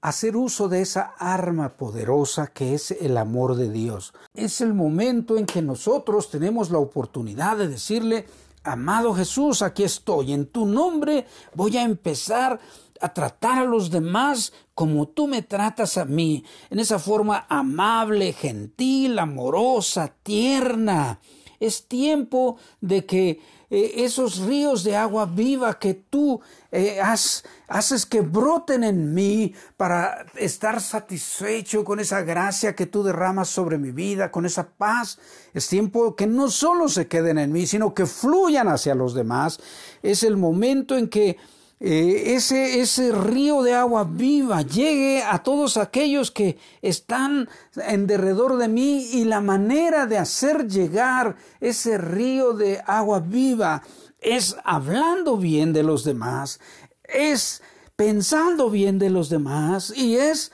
hacer 0.00 0.36
uso 0.36 0.68
de 0.68 0.82
esa 0.82 1.14
arma 1.18 1.76
poderosa 1.76 2.46
que 2.46 2.74
es 2.74 2.92
el 2.92 3.16
amor 3.16 3.56
de 3.56 3.70
Dios. 3.70 4.14
Es 4.34 4.60
el 4.60 4.72
momento 4.72 5.36
en 5.36 5.46
que 5.46 5.62
nosotros 5.62 6.30
tenemos 6.30 6.70
la 6.70 6.78
oportunidad 6.78 7.56
de 7.56 7.68
decirle, 7.68 8.26
amado 8.66 9.14
Jesús, 9.14 9.62
aquí 9.62 9.84
estoy, 9.84 10.32
en 10.32 10.46
tu 10.46 10.66
nombre 10.66 11.26
voy 11.54 11.76
a 11.76 11.82
empezar 11.82 12.60
a 13.00 13.12
tratar 13.12 13.58
a 13.58 13.64
los 13.64 13.90
demás 13.90 14.52
como 14.74 15.08
tú 15.08 15.26
me 15.26 15.42
tratas 15.42 15.96
a 15.96 16.04
mí, 16.04 16.44
en 16.70 16.78
esa 16.78 16.98
forma 16.98 17.46
amable, 17.48 18.32
gentil, 18.32 19.18
amorosa, 19.18 20.12
tierna. 20.22 21.20
Es 21.60 21.86
tiempo 21.86 22.56
de 22.80 23.06
que 23.06 23.40
eh, 23.70 23.92
esos 23.96 24.38
ríos 24.38 24.84
de 24.84 24.96
agua 24.96 25.26
viva 25.26 25.78
que 25.78 25.94
tú 25.94 26.40
eh, 26.76 27.00
haces 27.00 28.04
que 28.04 28.20
broten 28.20 28.84
en 28.84 29.14
mí 29.14 29.54
para 29.78 30.26
estar 30.34 30.78
satisfecho 30.82 31.84
con 31.84 32.00
esa 32.00 32.20
gracia 32.20 32.76
que 32.76 32.84
tú 32.84 33.02
derramas 33.02 33.48
sobre 33.48 33.78
mi 33.78 33.92
vida, 33.92 34.30
con 34.30 34.44
esa 34.44 34.68
paz. 34.68 35.18
Es 35.54 35.68
tiempo 35.68 36.14
que 36.14 36.26
no 36.26 36.50
solo 36.50 36.90
se 36.90 37.08
queden 37.08 37.38
en 37.38 37.50
mí, 37.50 37.66
sino 37.66 37.94
que 37.94 38.04
fluyan 38.04 38.68
hacia 38.68 38.94
los 38.94 39.14
demás. 39.14 39.58
Es 40.02 40.22
el 40.22 40.36
momento 40.36 40.98
en 40.98 41.08
que 41.08 41.38
eh, 41.80 42.34
ese, 42.34 42.80
ese 42.80 43.10
río 43.10 43.62
de 43.62 43.74
agua 43.74 44.04
viva 44.04 44.60
llegue 44.60 45.22
a 45.22 45.42
todos 45.42 45.78
aquellos 45.78 46.30
que 46.30 46.58
están 46.82 47.48
en 47.74 48.06
derredor 48.06 48.58
de 48.58 48.68
mí 48.68 49.08
y 49.12 49.24
la 49.24 49.40
manera 49.40 50.04
de 50.04 50.18
hacer 50.18 50.68
llegar 50.68 51.36
ese 51.60 51.96
río 51.96 52.52
de 52.52 52.82
agua 52.86 53.20
viva 53.20 53.82
es 54.20 54.56
hablando 54.64 55.36
bien 55.36 55.72
de 55.72 55.82
los 55.82 56.04
demás, 56.04 56.60
es 57.04 57.62
pensando 57.96 58.70
bien 58.70 58.98
de 58.98 59.10
los 59.10 59.28
demás 59.28 59.92
y 59.96 60.16
es 60.16 60.52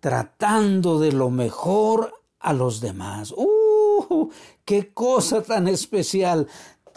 tratando 0.00 1.00
de 1.00 1.12
lo 1.12 1.30
mejor 1.30 2.14
a 2.38 2.52
los 2.52 2.80
demás. 2.80 3.32
¡Uh! 3.36 4.30
¡Qué 4.64 4.92
cosa 4.92 5.42
tan 5.42 5.68
especial! 5.68 6.48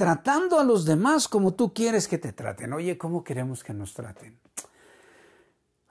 tratando 0.01 0.59
a 0.59 0.63
los 0.63 0.85
demás 0.85 1.27
como 1.27 1.53
tú 1.53 1.75
quieres 1.75 2.07
que 2.07 2.17
te 2.17 2.33
traten. 2.33 2.73
Oye, 2.73 2.97
¿cómo 2.97 3.23
queremos 3.23 3.63
que 3.63 3.71
nos 3.71 3.93
traten? 3.93 4.35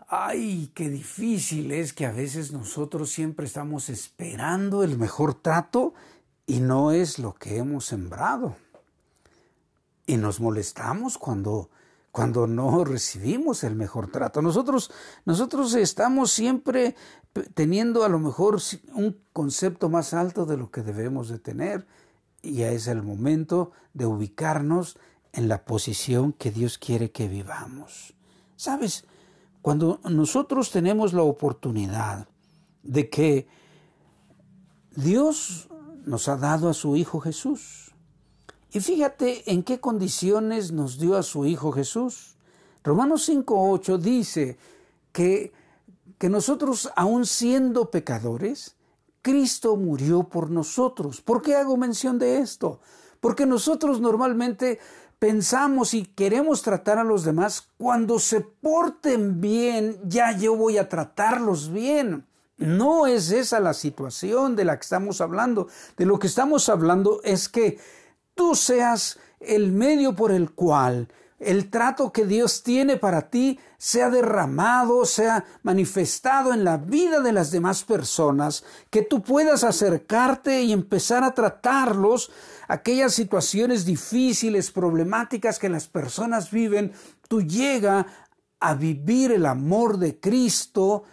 Ay, 0.09 0.73
qué 0.75 0.89
difícil 0.89 1.71
es 1.71 1.93
que 1.93 2.07
a 2.07 2.11
veces 2.11 2.51
nosotros 2.51 3.11
siempre 3.11 3.47
estamos 3.47 3.89
esperando 3.89 4.83
el 4.83 4.99
mejor 4.99 5.35
trato 5.35 5.95
y 6.45 6.59
no 6.59 6.91
es 6.91 7.21
lo 7.21 7.35
que 7.35 7.59
hemos 7.59 7.85
sembrado. 7.85 8.57
Y 10.11 10.17
nos 10.17 10.41
molestamos 10.41 11.19
cuando 11.19 11.71
cuando 12.11 12.49
no 12.49 12.85
recibimos 12.85 13.63
el 13.63 13.77
mejor 13.77 14.11
trato. 14.11 14.43
Nosotros, 14.43 14.91
nosotros 15.25 15.75
estamos 15.75 16.33
siempre 16.33 16.97
teniendo 17.55 18.03
a 18.03 18.09
lo 18.09 18.19
mejor 18.19 18.61
un 18.93 19.17
concepto 19.33 19.89
más 19.89 20.13
alto 20.13 20.45
de 20.45 20.57
lo 20.57 20.73
que 20.73 20.83
debemos 20.83 21.29
de 21.29 21.39
tener 21.39 21.87
y 22.43 22.55
ya 22.55 22.71
es 22.73 22.89
el 22.89 23.05
momento 23.05 23.71
de 23.95 24.07
ubicarnos 24.07 24.99
en 25.33 25.47
la 25.47 25.65
posición 25.65 26.33
que 26.33 26.51
Dios 26.51 26.79
quiere 26.79 27.13
que 27.13 27.29
vivamos. 27.29 28.15
¿Sabes? 28.57 29.05
Cuando 29.63 30.01
nosotros 30.03 30.73
tenemos 30.73 31.13
la 31.13 31.23
oportunidad 31.23 32.27
de 32.83 33.09
que 33.09 33.47
Dios 34.97 35.69
nos 36.05 36.29
ha 36.29 36.37
dado 36.37 36.69
a 36.69 36.75
su 36.75 36.97
Hijo 36.97 37.21
Jesús. 37.21 37.90
Y 38.73 38.81
fíjate 38.81 39.51
en 39.51 39.63
qué 39.63 39.81
condiciones 39.81 40.71
nos 40.71 40.99
dio 40.99 41.17
a 41.17 41.23
su 41.23 41.45
Hijo 41.45 41.73
Jesús. 41.73 42.37
Romanos 42.85 43.29
5.8 43.29 43.99
dice 43.99 44.59
que, 45.13 45.53
que 46.19 46.29
nosotros, 46.29 46.91
aun 46.95 47.27
siendo 47.27 47.91
pecadores, 47.91 48.77
Cristo 49.23 49.77
murió 49.77 50.23
por 50.23 50.51
nosotros. 50.51 51.21
¿Por 51.21 51.43
qué 51.43 51.57
hago 51.57 51.77
mención 51.77 52.19
de 52.19 52.39
esto? 52.39 52.81
Porque 53.21 53.45
nosotros 53.45 54.01
normalmente 54.01 54.79
pensamos 55.19 55.93
y 55.93 56.05
queremos 56.07 56.63
tratar 56.63 56.99
a 56.99 57.05
los 57.05 57.25
demás 57.25 57.69
cuando 57.77 58.19
se 58.19 58.41
porten 58.41 59.41
bien, 59.41 59.99
ya 60.05 60.37
yo 60.37 60.57
voy 60.57 60.79
a 60.79 60.89
tratarlos 60.89 61.71
bien. 61.71 62.25
No 62.57 63.07
es 63.07 63.31
esa 63.31 63.59
la 63.59 63.75
situación 63.75 64.55
de 64.55 64.65
la 64.65 64.77
que 64.77 64.83
estamos 64.83 65.21
hablando. 65.21 65.69
De 65.97 66.07
lo 66.07 66.19
que 66.19 66.27
estamos 66.27 66.69
hablando 66.69 67.21
es 67.25 67.49
que 67.49 67.79
tú 68.35 68.55
seas 68.55 69.19
el 69.41 69.73
medio 69.73 70.15
por 70.15 70.33
el 70.33 70.51
cual 70.51 71.09
el 71.41 71.71
trato 71.71 72.13
que 72.13 72.27
Dios 72.27 72.63
tiene 72.63 72.99
para 72.99 73.31
ti 73.31 73.59
sea 73.79 74.11
derramado, 74.11 75.07
sea 75.07 75.47
manifestado 75.63 76.53
en 76.53 76.65
la 76.65 76.77
vida 76.77 77.21
de 77.21 77.33
las 77.33 77.51
demás 77.51 77.83
personas, 77.83 78.63
que 78.91 79.01
tú 79.03 79.23
puedas 79.23 79.65
acercarte 79.65 80.63
y 80.63 80.73
empezar 80.73 81.25
a 81.25 81.35
tratarlos, 81.35 82.31
aquellas 82.69 83.15
situaciones 83.15 83.87
difíciles, 83.87 84.71
problemáticas 84.71 85.59
que 85.59 85.71
las 85.71 85.89
personas 85.89 86.51
viven, 86.51 86.93
tú 87.27 87.41
llega 87.41 88.07
a 88.61 88.75
vivir 88.75 89.33
el 89.33 89.47
amor 89.47 89.97
de 89.97 90.21
Cristo, 90.21 91.05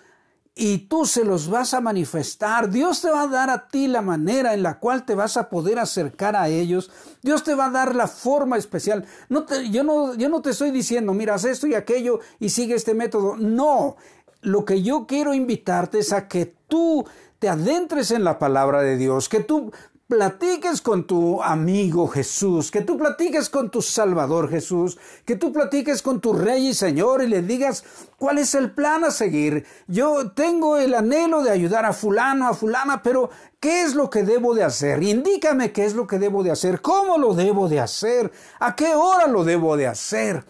y 0.60 0.80
tú 0.80 1.06
se 1.06 1.24
los 1.24 1.50
vas 1.50 1.76
a 1.76 1.82
manifestar. 1.82 2.70
Dios 2.70 3.02
te 3.02 3.12
va 3.12 3.22
a 3.22 3.28
dar 3.28 3.52
a 3.52 3.68
ti 3.68 3.88
la 3.88 4.02
manera 4.02 4.56
en 4.56 4.64
la 4.64 4.80
cual 4.80 5.06
te 5.06 5.14
vas 5.14 5.38
a 5.38 5.50
poder 5.50 5.78
acercar 5.78 6.36
a 6.36 6.50
ellos. 6.50 6.90
Dios 7.22 7.44
te 7.44 7.54
va 7.54 7.68
a 7.68 7.70
dar 7.70 7.94
la 7.94 8.08
forma 8.08 8.58
especial. 8.58 9.06
No 9.30 9.46
te, 9.46 9.70
yo, 9.70 9.84
no, 9.84 10.16
yo 10.16 10.30
no 10.30 10.42
te 10.42 10.50
estoy 10.50 10.72
diciendo, 10.72 11.14
mira, 11.14 11.36
haz 11.36 11.46
esto 11.46 11.68
y 11.68 11.76
aquello 11.76 12.22
y 12.40 12.50
sigue 12.50 12.74
este 12.74 12.96
método. 12.96 13.38
No, 13.38 13.98
lo 14.42 14.66
que 14.66 14.82
yo 14.82 15.06
quiero 15.06 15.36
invitarte 15.36 16.00
es 16.00 16.12
a 16.12 16.28
que 16.28 16.56
tú 16.68 17.06
te 17.38 17.50
adentres 17.50 18.10
en 18.10 18.24
la 18.24 18.40
palabra 18.40 18.82
de 18.82 18.98
Dios, 18.98 19.30
que 19.30 19.42
tú 19.42 19.72
platiques 20.08 20.82
con 20.82 21.06
tu 21.06 21.44
amigo 21.44 22.08
Jesús, 22.08 22.72
que 22.72 22.82
tú 22.82 22.98
platiques 22.98 23.50
con 23.50 23.70
tu 23.70 23.82
Salvador 23.82 24.50
Jesús, 24.50 24.98
que 25.26 25.36
tú 25.36 25.52
platiques 25.52 26.02
con 26.02 26.22
tu 26.22 26.32
Rey 26.32 26.70
y 26.70 26.74
Señor 26.74 27.22
y 27.22 27.28
le 27.28 27.42
digas 27.42 27.84
cuál 28.18 28.38
es 28.38 28.56
el 28.56 28.72
plan 28.72 29.04
a 29.04 29.12
seguir. 29.12 29.66
Yo 29.88 30.32
tengo 30.32 30.78
el 30.78 30.94
anhelo 30.94 31.44
de 31.44 31.52
ayudar 31.52 31.84
a 31.86 31.92
fulano, 31.92 32.48
a 32.48 32.54
fulana, 32.54 33.04
pero 33.04 33.30
¿qué 33.60 33.84
es 33.84 33.96
lo 33.96 34.10
que 34.10 34.24
debo 34.24 34.56
de 34.56 34.64
hacer? 34.64 35.04
Indícame 35.04 35.74
qué 35.74 35.86
es 35.86 35.94
lo 35.94 36.08
que 36.08 36.20
debo 36.20 36.42
de 36.42 36.52
hacer, 36.52 36.82
cómo 36.82 37.18
lo 37.18 37.34
debo 37.34 37.68
de 37.68 37.82
hacer, 37.82 38.32
a 38.60 38.76
qué 38.76 38.96
hora 38.96 39.28
lo 39.28 39.44
debo 39.44 39.76
de 39.76 39.88
hacer. 39.88 40.46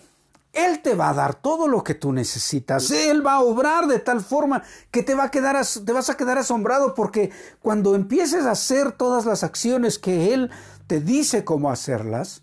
Él 0.58 0.82
te 0.82 0.96
va 0.96 1.10
a 1.10 1.14
dar 1.14 1.36
todo 1.36 1.68
lo 1.68 1.84
que 1.84 1.94
tú 1.94 2.12
necesitas. 2.12 2.90
Él 2.90 3.26
va 3.26 3.36
a 3.36 3.42
obrar 3.42 3.86
de 3.86 4.00
tal 4.00 4.22
forma 4.22 4.64
que 4.90 5.04
te, 5.04 5.14
va 5.14 5.26
a 5.26 5.32
quedar, 5.32 5.56
te 5.64 5.94
vas 5.94 6.10
a 6.10 6.18
quedar 6.18 6.40
asombrado 6.40 6.96
porque 6.96 7.30
cuando 7.62 7.94
empieces 7.94 8.46
a 8.46 8.52
hacer 8.52 8.92
todas 8.92 9.28
las 9.28 9.44
acciones 9.44 10.00
que 10.00 10.34
Él 10.34 10.50
te 10.88 11.00
dice 11.00 11.46
cómo 11.46 11.70
hacerlas, 11.70 12.42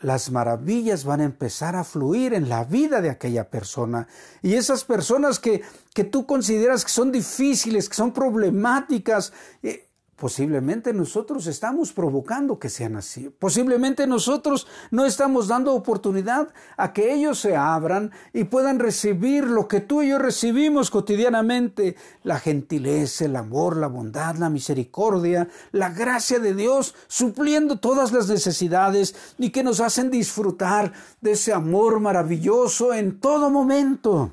las 0.00 0.32
maravillas 0.32 1.04
van 1.04 1.20
a 1.20 1.24
empezar 1.24 1.76
a 1.76 1.84
fluir 1.84 2.34
en 2.34 2.48
la 2.48 2.64
vida 2.64 3.00
de 3.00 3.10
aquella 3.10 3.48
persona. 3.50 4.08
Y 4.42 4.54
esas 4.54 4.84
personas 4.84 5.38
que, 5.38 5.62
que 5.94 6.02
tú 6.02 6.26
consideras 6.26 6.84
que 6.84 6.90
son 6.90 7.12
difíciles, 7.12 7.88
que 7.88 7.94
son 7.94 8.12
problemáticas, 8.12 9.32
eh, 9.62 9.88
Posiblemente 10.16 10.92
nosotros 10.92 11.48
estamos 11.48 11.92
provocando 11.92 12.60
que 12.60 12.68
sean 12.68 12.94
así. 12.94 13.30
Posiblemente 13.30 14.06
nosotros 14.06 14.68
no 14.92 15.06
estamos 15.06 15.48
dando 15.48 15.74
oportunidad 15.74 16.54
a 16.76 16.92
que 16.92 17.12
ellos 17.12 17.40
se 17.40 17.56
abran 17.56 18.12
y 18.32 18.44
puedan 18.44 18.78
recibir 18.78 19.44
lo 19.44 19.66
que 19.66 19.80
tú 19.80 20.02
y 20.02 20.10
yo 20.10 20.18
recibimos 20.18 20.90
cotidianamente. 20.90 21.96
La 22.22 22.38
gentileza, 22.38 23.24
el 23.24 23.34
amor, 23.34 23.76
la 23.76 23.88
bondad, 23.88 24.36
la 24.36 24.50
misericordia, 24.50 25.48
la 25.72 25.90
gracia 25.90 26.38
de 26.38 26.54
Dios, 26.54 26.94
supliendo 27.08 27.80
todas 27.80 28.12
las 28.12 28.28
necesidades 28.28 29.16
y 29.36 29.50
que 29.50 29.64
nos 29.64 29.80
hacen 29.80 30.12
disfrutar 30.12 30.92
de 31.20 31.32
ese 31.32 31.52
amor 31.52 31.98
maravilloso 31.98 32.94
en 32.94 33.18
todo 33.18 33.50
momento. 33.50 34.30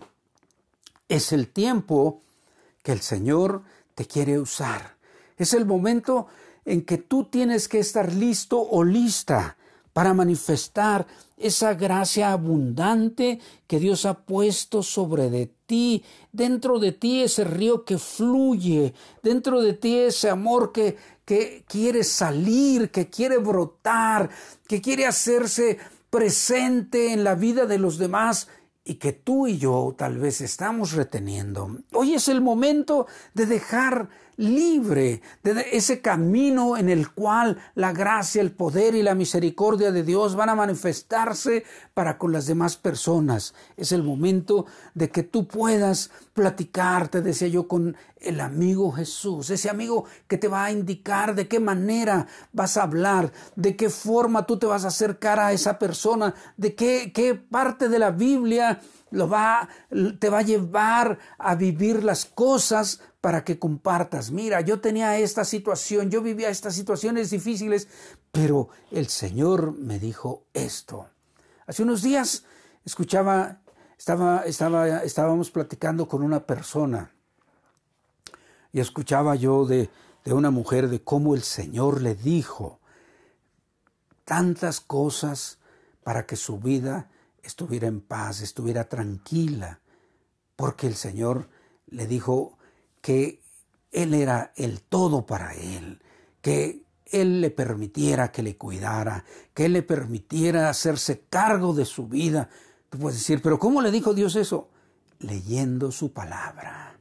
Es 1.10 1.32
el 1.32 1.48
tiempo 1.48 2.22
que 2.84 2.91
el 2.91 3.02
Señor 3.02 3.63
te 3.96 4.06
quiere 4.06 4.38
usar 4.38 5.00
es 5.43 5.54
el 5.54 5.65
momento 5.65 6.27
en 6.65 6.84
que 6.84 6.97
tú 6.97 7.25
tienes 7.25 7.67
que 7.67 7.80
estar 7.80 8.13
listo 8.13 8.60
o 8.60 8.84
lista 8.84 9.58
para 9.93 10.13
manifestar 10.13 11.06
esa 11.38 11.73
gracia 11.73 12.32
abundante 12.32 13.39
que 13.67 13.80
Dios 13.80 14.06
ha 14.06 14.13
puesto 14.13 14.84
sobre 14.84 15.30
de 15.30 15.51
ti, 15.65 16.04
dentro 16.32 16.80
de 16.80 16.91
ti 16.91 17.23
ese 17.23 17.43
río 17.43 17.84
que 17.84 17.97
fluye, 17.97 18.93
dentro 19.23 19.62
de 19.62 19.73
ti 19.73 19.97
ese 19.97 20.30
amor 20.30 20.71
que, 20.71 20.95
que 21.25 21.65
quiere 21.67 22.04
salir, 22.04 22.91
que 22.91 23.10
quiere 23.10 23.38
brotar, 23.38 24.30
que 24.67 24.82
quiere 24.82 25.08
hacerse 25.08 25.77
presente 26.10 27.13
en 27.13 27.23
la 27.23 27.36
vida 27.36 27.65
de 27.65 27.80
los 27.80 27.97
demás 27.97 28.47
y 28.84 28.95
que 28.95 29.13
tú 29.13 29.47
y 29.47 29.58
yo 29.58 29.95
tal 29.97 30.17
vez 30.17 30.41
estamos 30.41 30.93
reteniendo. 30.93 31.77
Hoy 31.93 32.13
es 32.13 32.27
el 32.27 32.41
momento 32.41 33.08
de 33.34 33.45
dejar 33.45 34.10
libre 34.38 35.22
de 35.44 35.65
ese 35.72 36.02
camino 36.02 36.78
en 36.78 36.89
el 36.89 37.12
cual 37.12 37.58
la 37.76 37.91
gracia, 37.91 38.41
el 38.41 38.52
poder 38.52 38.96
y 38.96 39.04
la 39.04 39.15
misericordia 39.15 39.91
de 39.91 40.04
Dios 40.04 40.36
van 40.36 40.50
a 40.50 40.56
manifestarse 40.56 41.63
para 41.94 42.17
con 42.17 42.32
las 42.32 42.46
demás 42.46 42.78
personas. 42.78 43.54
Es 43.78 43.91
el 43.91 44.04
momento 44.04 44.65
de 44.94 45.10
que 45.10 45.24
tú 45.24 45.48
puedas 45.48 46.12
platicar, 46.34 47.08
te 47.08 47.22
decía 47.22 47.48
yo, 47.48 47.67
con 47.67 47.96
el 48.20 48.39
amigo 48.39 48.91
Jesús, 48.91 49.50
ese 49.50 49.70
amigo 49.70 50.06
que 50.28 50.38
te 50.38 50.48
va 50.48 50.65
a 50.65 50.72
indicar 50.72 51.36
de 51.36 51.48
qué 51.48 51.60
manera 51.60 52.28
vas 52.54 52.78
a 52.78 52.84
hablar, 52.84 53.32
de 53.56 53.76
qué 53.76 53.89
forma 53.89 54.46
tú 54.46 54.58
te 54.58 54.65
vas 54.65 54.86
a 54.86 54.89
acercar 54.89 55.39
a 55.39 55.52
esa 55.52 55.80
persona, 55.80 56.34
de 56.58 56.76
qué, 56.76 57.12
qué 57.13 57.36
parte 57.36 57.89
de 57.89 58.00
la 58.00 58.12
Biblia 58.12 58.80
lo 59.12 59.28
va, 59.28 59.69
te 60.19 60.30
va 60.30 60.39
a 60.39 60.43
llevar 60.43 61.19
a 61.38 61.56
vivir 61.56 62.04
las 62.04 62.26
cosas 62.26 63.02
para 63.19 63.43
que 63.43 63.60
compartas. 63.60 64.32
Mira, 64.32 64.62
yo 64.62 64.80
tenía 64.80 65.17
esta 65.19 65.45
situación, 65.45 66.10
yo 66.10 66.21
vivía 66.21 66.50
estas 66.50 66.74
situaciones 66.74 67.30
difíciles, 67.30 67.88
pero 68.32 68.69
el 68.89 69.08
Señor 69.08 69.78
me 69.78 70.00
dijo 70.00 70.45
esto. 70.54 71.08
Hace 71.67 71.84
unos 71.84 72.02
días 72.02 72.45
escuchaba, 72.86 73.60
estaba, 73.97 74.43
estaba, 74.45 75.04
estábamos 75.04 75.52
platicando 75.52 76.08
con 76.08 76.24
una 76.24 76.45
persona 76.45 77.12
y 78.74 78.80
escuchaba 78.80 79.36
yo 79.36 79.65
de, 79.65 79.89
de 80.24 80.34
una 80.34 80.52
mujer 80.52 80.88
de 80.88 81.04
cómo 81.04 81.36
el 81.36 81.43
Señor 81.43 82.02
le 82.02 82.15
dijo 82.15 82.80
tantas 84.24 84.80
cosas 84.80 85.60
para 86.04 86.26
que 86.26 86.36
su 86.36 86.58
vida 86.58 87.10
estuviera 87.43 87.88
en 87.88 88.01
paz, 88.01 88.41
estuviera 88.41 88.88
tranquila, 88.88 89.82
porque 90.56 90.88
el 90.88 90.95
Señor 90.95 91.49
le 91.88 92.08
dijo 92.08 92.58
que 93.01 93.41
Él 93.91 94.13
era 94.13 94.54
el 94.56 94.82
todo 94.82 95.25
para 95.25 95.54
él, 95.54 96.01
que 96.41 96.84
Él 97.06 97.41
le 97.41 97.49
permitiera 97.49 98.32
que 98.32 98.43
le 98.43 98.58
cuidara, 98.58 99.25
que 99.54 99.65
Él 99.65 99.73
le 99.73 99.84
permitiera 99.84 100.69
hacerse 100.69 101.25
cargo 101.30 101.73
de 101.73 101.86
su 101.86 102.08
vida. 102.08 102.49
Tú 102.89 102.99
puedes 102.99 103.19
decir, 103.19 103.41
pero 103.41 103.60
¿cómo 103.60 103.82
le 103.82 103.91
dijo 103.91 104.13
Dios 104.13 104.36
eso? 104.36 104.69
Leyendo 105.19 105.91
su 105.91 106.13
palabra. 106.13 106.97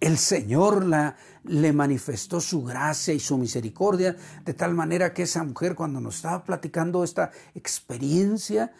El 0.00 0.16
Señor 0.16 0.84
la, 0.84 1.16
le 1.44 1.72
manifestó 1.72 2.40
su 2.40 2.62
gracia 2.62 3.14
y 3.14 3.20
su 3.20 3.36
misericordia 3.36 4.16
de 4.44 4.54
tal 4.54 4.74
manera 4.74 5.12
que 5.12 5.22
esa 5.22 5.42
mujer 5.42 5.74
cuando 5.74 6.00
nos 6.00 6.16
estaba 6.16 6.44
platicando 6.44 7.02
esta 7.02 7.32
experiencia, 7.54 8.72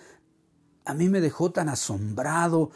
a 0.88 0.94
mí 0.94 1.10
me 1.10 1.20
dejó 1.20 1.52
tan 1.52 1.68
asombrado. 1.68 2.70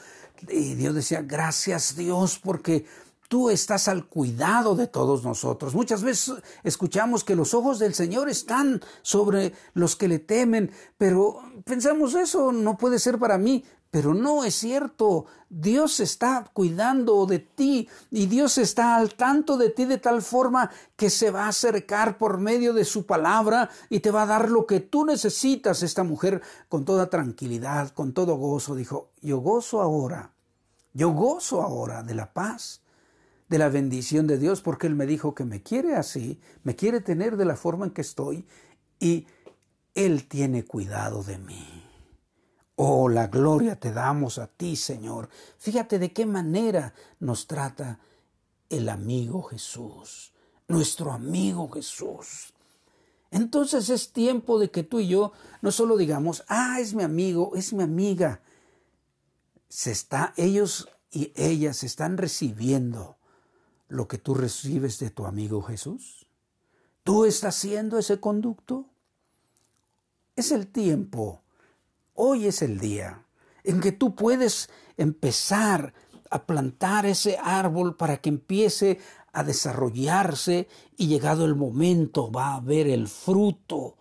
Y 0.48 0.74
Dios 0.74 0.94
decía, 0.94 1.22
gracias 1.22 1.96
Dios 1.96 2.38
porque 2.38 2.84
tú 3.28 3.48
estás 3.48 3.88
al 3.88 4.04
cuidado 4.04 4.76
de 4.76 4.86
todos 4.86 5.24
nosotros. 5.24 5.74
Muchas 5.74 6.02
veces 6.02 6.34
escuchamos 6.62 7.24
que 7.24 7.34
los 7.34 7.54
ojos 7.54 7.78
del 7.78 7.94
Señor 7.94 8.28
están 8.28 8.82
sobre 9.00 9.54
los 9.72 9.96
que 9.96 10.08
le 10.08 10.18
temen, 10.18 10.70
pero 10.98 11.40
pensamos 11.64 12.14
eso 12.14 12.52
no 12.52 12.76
puede 12.76 12.98
ser 12.98 13.18
para 13.18 13.38
mí. 13.38 13.64
Pero 13.92 14.14
no 14.14 14.42
es 14.42 14.54
cierto. 14.54 15.26
Dios 15.50 16.00
está 16.00 16.50
cuidando 16.54 17.26
de 17.26 17.40
ti 17.40 17.90
y 18.10 18.24
Dios 18.24 18.56
está 18.56 18.96
al 18.96 19.16
tanto 19.16 19.58
de 19.58 19.68
ti 19.68 19.84
de 19.84 19.98
tal 19.98 20.22
forma 20.22 20.70
que 20.96 21.10
se 21.10 21.30
va 21.30 21.44
a 21.44 21.48
acercar 21.48 22.16
por 22.16 22.38
medio 22.38 22.72
de 22.72 22.86
su 22.86 23.04
palabra 23.04 23.68
y 23.90 24.00
te 24.00 24.10
va 24.10 24.22
a 24.22 24.26
dar 24.26 24.50
lo 24.50 24.66
que 24.66 24.80
tú 24.80 25.04
necesitas. 25.04 25.82
Esta 25.82 26.04
mujer 26.04 26.40
con 26.70 26.86
toda 26.86 27.10
tranquilidad, 27.10 27.90
con 27.90 28.14
todo 28.14 28.36
gozo, 28.36 28.74
dijo, 28.74 29.10
yo 29.20 29.40
gozo 29.40 29.82
ahora, 29.82 30.32
yo 30.94 31.10
gozo 31.10 31.60
ahora 31.60 32.02
de 32.02 32.14
la 32.14 32.32
paz 32.32 32.80
de 33.50 33.58
la 33.58 33.68
bendición 33.68 34.26
de 34.26 34.38
Dios, 34.38 34.62
porque 34.62 34.86
Él 34.86 34.94
me 34.94 35.04
dijo 35.04 35.34
que 35.34 35.44
me 35.44 35.62
quiere 35.62 35.96
así, 35.96 36.40
me 36.64 36.76
quiere 36.76 37.02
tener 37.02 37.36
de 37.36 37.44
la 37.44 37.56
forma 37.56 37.84
en 37.84 37.90
que 37.90 38.00
estoy 38.00 38.46
y 38.98 39.26
Él 39.94 40.26
tiene 40.28 40.64
cuidado 40.64 41.22
de 41.22 41.36
mí. 41.36 41.81
Oh, 42.84 43.08
la 43.08 43.28
gloria 43.28 43.78
te 43.78 43.92
damos 43.92 44.38
a 44.38 44.48
ti, 44.48 44.74
Señor. 44.74 45.28
Fíjate 45.56 46.00
de 46.00 46.12
qué 46.12 46.26
manera 46.26 46.92
nos 47.20 47.46
trata 47.46 48.00
el 48.68 48.88
amigo 48.88 49.44
Jesús, 49.44 50.32
nuestro 50.66 51.12
amigo 51.12 51.70
Jesús. 51.70 52.52
Entonces 53.30 53.88
es 53.88 54.12
tiempo 54.12 54.58
de 54.58 54.72
que 54.72 54.82
tú 54.82 54.98
y 54.98 55.06
yo 55.06 55.30
no 55.60 55.70
solo 55.70 55.96
digamos, 55.96 56.42
ah, 56.48 56.80
es 56.80 56.92
mi 56.92 57.04
amigo, 57.04 57.52
es 57.54 57.72
mi 57.72 57.84
amiga. 57.84 58.40
Se 59.68 59.92
está, 59.92 60.34
ellos 60.36 60.88
y 61.12 61.32
ellas 61.36 61.84
están 61.84 62.16
recibiendo 62.16 63.16
lo 63.86 64.08
que 64.08 64.18
tú 64.18 64.34
recibes 64.34 64.98
de 64.98 65.10
tu 65.10 65.24
amigo 65.24 65.62
Jesús? 65.62 66.26
¿Tú 67.04 67.26
estás 67.26 67.54
siendo 67.54 67.96
ese 67.96 68.18
conducto? 68.18 68.86
Es 70.34 70.50
el 70.50 70.66
tiempo 70.66 71.41
Hoy 72.14 72.46
es 72.46 72.62
el 72.62 72.78
día 72.78 73.24
en 73.64 73.80
que 73.80 73.92
tú 73.92 74.14
puedes 74.14 74.68
empezar 74.96 75.94
a 76.30 76.44
plantar 76.46 77.06
ese 77.06 77.38
árbol 77.42 77.96
para 77.96 78.18
que 78.18 78.28
empiece 78.28 78.98
a 79.32 79.44
desarrollarse 79.44 80.68
y 80.96 81.06
llegado 81.06 81.44
el 81.44 81.54
momento 81.54 82.30
va 82.30 82.48
a 82.48 82.56
haber 82.56 82.86
el 82.86 83.08
fruto 83.08 83.96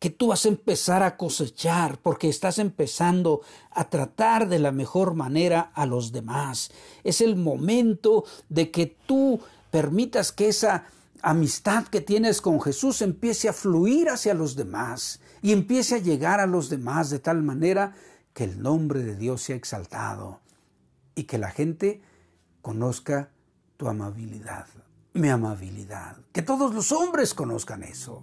que 0.00 0.10
tú 0.10 0.28
vas 0.28 0.46
a 0.46 0.48
empezar 0.48 1.04
a 1.04 1.16
cosechar 1.16 2.00
porque 2.00 2.28
estás 2.28 2.58
empezando 2.58 3.42
a 3.70 3.88
tratar 3.88 4.48
de 4.48 4.58
la 4.58 4.72
mejor 4.72 5.14
manera 5.14 5.70
a 5.74 5.86
los 5.86 6.10
demás. 6.10 6.72
Es 7.04 7.20
el 7.20 7.36
momento 7.36 8.24
de 8.48 8.72
que 8.72 8.86
tú 8.86 9.40
permitas 9.70 10.32
que 10.32 10.48
esa 10.48 10.86
amistad 11.22 11.84
que 11.84 12.00
tienes 12.00 12.40
con 12.40 12.60
Jesús 12.60 13.00
empiece 13.00 13.48
a 13.48 13.52
fluir 13.52 14.08
hacia 14.08 14.34
los 14.34 14.56
demás 14.56 15.20
y 15.42 15.52
empiece 15.52 15.96
a 15.96 15.98
llegar 15.98 16.40
a 16.40 16.46
los 16.46 16.70
demás 16.70 17.10
de 17.10 17.18
tal 17.18 17.42
manera 17.42 17.94
que 18.32 18.44
el 18.44 18.62
nombre 18.62 19.02
de 19.02 19.16
Dios 19.16 19.42
sea 19.42 19.56
exaltado 19.56 20.40
y 21.14 21.24
que 21.24 21.36
la 21.36 21.50
gente 21.50 22.00
conozca 22.62 23.30
tu 23.76 23.88
amabilidad, 23.88 24.66
mi 25.12 25.28
amabilidad, 25.28 26.16
que 26.32 26.42
todos 26.42 26.72
los 26.72 26.92
hombres 26.92 27.34
conozcan 27.34 27.82
eso. 27.82 28.22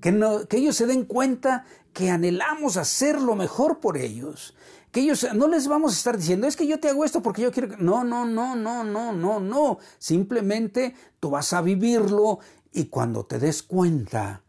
Que, 0.00 0.46
que 0.48 0.58
ellos 0.58 0.76
se 0.76 0.86
den 0.86 1.06
cuenta 1.06 1.64
que 1.92 2.10
anhelamos 2.10 2.76
hacer 2.76 3.20
lo 3.20 3.34
mejor 3.34 3.80
por 3.80 3.96
ellos, 3.96 4.54
que 4.92 5.00
ellos 5.00 5.26
no 5.34 5.48
les 5.48 5.66
vamos 5.66 5.92
a 5.92 5.96
estar 5.96 6.16
diciendo, 6.16 6.46
es 6.46 6.54
que 6.54 6.66
yo 6.66 6.78
te 6.78 6.88
hago 6.88 7.04
esto 7.04 7.20
porque 7.22 7.42
yo 7.42 7.50
quiero... 7.50 7.76
No, 7.78 8.04
no, 8.04 8.24
no, 8.24 8.54
no, 8.54 8.84
no, 8.84 9.12
no, 9.12 9.40
no. 9.40 9.78
Simplemente 9.98 10.94
tú 11.18 11.30
vas 11.30 11.52
a 11.52 11.62
vivirlo 11.62 12.38
y 12.72 12.84
cuando 12.84 13.26
te 13.26 13.38
des 13.38 13.62
cuenta, 13.62 14.42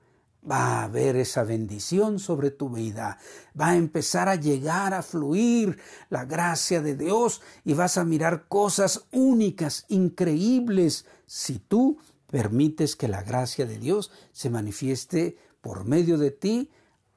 va 0.50 0.80
a 0.80 0.84
haber 0.84 1.16
esa 1.16 1.44
bendición 1.44 2.20
sobre 2.20 2.52
tu 2.52 2.70
vida, 2.70 3.18
va 3.60 3.70
a 3.70 3.76
empezar 3.76 4.30
a 4.30 4.36
llegar 4.36 4.94
a 4.94 5.04
fluir 5.04 5.80
la 6.10 6.26
gracia 6.26 6.82
de 6.82 6.96
Dios 6.96 7.42
y 7.66 7.74
vas 7.74 7.98
a 7.98 8.06
mirar 8.06 8.48
cosas 8.48 9.06
únicas, 9.12 9.86
increíbles, 9.90 11.06
si 11.26 11.60
tú 11.60 11.98
permites 12.32 12.96
que 12.96 13.08
la 13.08 13.24
gracia 13.24 13.66
de 13.66 13.78
Dios 13.78 14.12
se 14.32 14.50
manifieste 14.50 15.38
por 15.62 15.86
medio 15.86 16.18
de 16.18 16.32
ti 16.32 16.72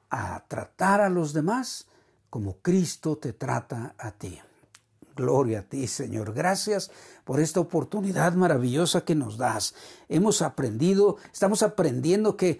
a 0.09 0.43
tratar 0.47 1.01
a 1.01 1.09
los 1.09 1.33
demás 1.33 1.87
como 2.29 2.57
Cristo 2.57 3.17
te 3.17 3.33
trata 3.33 3.95
a 3.97 4.11
ti. 4.11 4.39
Gloria 5.15 5.59
a 5.59 5.61
ti, 5.63 5.87
Señor. 5.87 6.33
Gracias 6.33 6.89
por 7.23 7.39
esta 7.39 7.59
oportunidad 7.59 8.33
maravillosa 8.33 9.05
que 9.05 9.13
nos 9.13 9.37
das. 9.37 9.75
Hemos 10.09 10.41
aprendido, 10.41 11.17
estamos 11.31 11.61
aprendiendo 11.61 12.35
que 12.35 12.59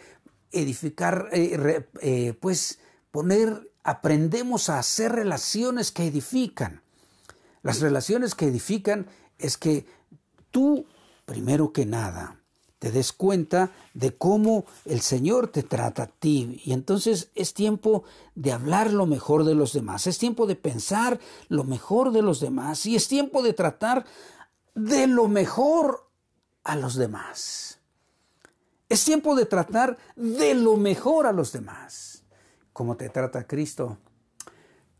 edificar, 0.53 1.29
eh, 1.31 1.85
eh, 2.01 2.33
pues 2.39 2.79
poner, 3.11 3.71
aprendemos 3.83 4.69
a 4.69 4.79
hacer 4.79 5.11
relaciones 5.11 5.91
que 5.91 6.07
edifican. 6.07 6.81
Las 7.61 7.81
relaciones 7.81 8.35
que 8.35 8.47
edifican 8.47 9.07
es 9.37 9.57
que 9.57 9.85
tú, 10.51 10.85
primero 11.25 11.73
que 11.73 11.85
nada, 11.85 12.39
te 12.83 12.91
des 12.91 13.13
cuenta 13.13 13.71
de 13.93 14.17
cómo 14.17 14.65
el 14.83 14.99
Señor 14.99 15.47
te 15.47 15.63
trata 15.63 16.03
a 16.03 16.07
ti. 16.07 16.61
Y 16.65 16.73
entonces 16.73 17.29
es 17.33 17.53
tiempo 17.53 18.03
de 18.35 18.51
hablar 18.51 18.91
lo 18.91 19.05
mejor 19.05 19.45
de 19.45 19.55
los 19.55 19.71
demás, 19.71 20.05
es 20.05 20.17
tiempo 20.17 20.47
de 20.47 20.57
pensar 20.57 21.17
lo 21.47 21.63
mejor 21.63 22.11
de 22.11 22.21
los 22.21 22.41
demás 22.41 22.85
y 22.85 22.97
es 22.97 23.07
tiempo 23.07 23.41
de 23.41 23.53
tratar 23.53 24.05
de 24.75 25.07
lo 25.07 25.29
mejor 25.29 26.09
a 26.65 26.75
los 26.75 26.95
demás. 26.95 27.79
Es 28.93 29.05
tiempo 29.05 29.33
de 29.33 29.47
tratar 29.47 29.97
de 30.15 30.53
lo 30.53 30.77
mejor 30.77 31.25
a 31.25 31.31
los 31.31 31.51
demás. 31.51 32.21
Como 32.71 32.95
te 32.95 33.09
trata 33.09 33.47
Cristo, 33.47 33.97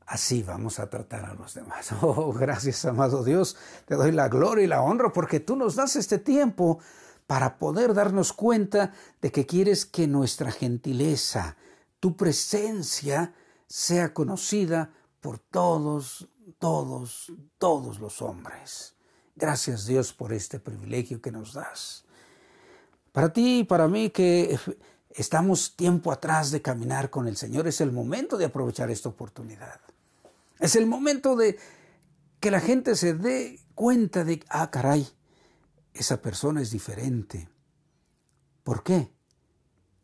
así 0.08 0.42
vamos 0.42 0.80
a 0.80 0.90
tratar 0.90 1.26
a 1.26 1.36
los 1.36 1.54
demás. 1.54 1.92
Oh, 2.02 2.34
gracias, 2.34 2.86
amado 2.86 3.24
Dios. 3.24 3.56
Te 3.86 3.94
doy 3.94 4.12
la 4.12 4.30
gloria 4.30 4.64
y 4.64 4.68
la 4.68 4.82
honra 4.82 5.14
porque 5.14 5.40
tú 5.40 5.56
nos 5.56 5.76
das 5.76 5.96
este 5.96 6.18
tiempo 6.18 6.80
para 7.28 7.60
poder 7.60 7.94
darnos 7.94 8.34
cuenta 8.34 8.94
de 9.22 9.32
que 9.32 9.46
quieres 9.46 9.86
que 9.86 10.08
nuestra 10.08 10.52
gentileza, 10.52 11.56
tu 12.00 12.18
presencia, 12.18 13.36
sea 13.68 14.12
conocida 14.12 14.92
por 15.22 15.38
todos, 15.38 16.30
todos, 16.58 17.32
todos 17.60 18.00
los 18.00 18.24
hombres. 18.24 18.96
Gracias 19.36 19.86
Dios 19.86 20.14
por 20.14 20.34
este 20.34 20.60
privilegio 20.60 21.22
que 21.22 21.32
nos 21.32 21.54
das. 21.54 22.06
Para 23.14 23.32
ti 23.32 23.60
y 23.60 23.64
para 23.64 23.88
mí 23.88 24.10
que 24.10 24.60
estamos 25.12 25.76
tiempo 25.76 26.12
atrás 26.12 26.50
de 26.50 26.64
caminar 26.64 27.12
con 27.12 27.28
el 27.28 27.38
Señor, 27.38 27.68
es 27.68 27.80
el 27.80 27.92
momento 27.92 28.38
de 28.38 28.46
aprovechar 28.46 28.90
esta 28.90 29.08
oportunidad. 29.08 29.80
Es 30.60 30.76
el 30.76 30.88
momento 30.88 31.36
de 31.36 31.60
que 32.40 32.50
la 32.50 32.60
gente 32.60 32.96
se 32.96 33.14
dé 33.14 33.60
cuenta 33.76 34.24
de, 34.24 34.44
ah, 34.50 34.72
caray, 34.72 35.08
esa 35.94 36.24
persona 36.24 36.62
es 36.62 36.72
diferente. 36.72 37.48
¿Por 38.64 38.84
qué? 38.84 39.14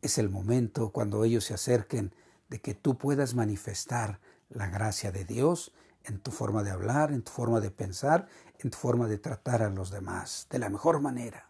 Es 0.04 0.20
el 0.20 0.30
momento 0.30 0.92
cuando 0.92 1.24
ellos 1.24 1.46
se 1.46 1.56
acerquen 1.56 2.14
de 2.48 2.62
que 2.62 2.76
tú 2.76 2.98
puedas 3.00 3.34
manifestar 3.34 4.20
la 4.50 4.68
gracia 4.68 5.12
de 5.12 5.26
Dios 5.26 5.74
en 6.04 6.20
tu 6.20 6.30
forma 6.30 6.62
de 6.62 6.70
hablar, 6.70 7.12
en 7.12 7.24
tu 7.24 7.32
forma 7.32 7.60
de 7.60 7.72
pensar, 7.72 8.28
en 8.60 8.70
tu 8.70 8.78
forma 8.78 9.08
de 9.08 9.18
tratar 9.18 9.64
a 9.64 9.70
los 9.70 9.90
demás, 9.90 10.46
de 10.52 10.60
la 10.60 10.70
mejor 10.70 11.02
manera. 11.02 11.49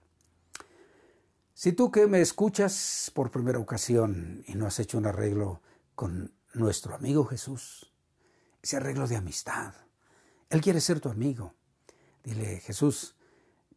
Si 1.60 1.74
tú 1.74 1.92
que 1.92 2.08
me 2.08 2.22
escuchas 2.22 3.12
por 3.14 3.32
primera 3.32 3.60
ocasión 3.60 4.46
y 4.48 4.56
no 4.56 4.66
has 4.66 4.80
hecho 4.80 4.98
un 4.98 5.06
arreglo 5.06 5.62
con 5.94 6.32
nuestro 6.54 6.96
amigo 6.96 7.26
Jesús, 7.26 7.92
ese 8.62 8.78
arreglo 8.78 9.10
de 9.10 9.18
amistad, 9.18 9.74
Él 10.50 10.62
quiere 10.62 10.80
ser 10.80 11.02
tu 11.02 11.10
amigo. 11.10 11.54
Dile, 12.24 12.62
Jesús, 12.62 13.14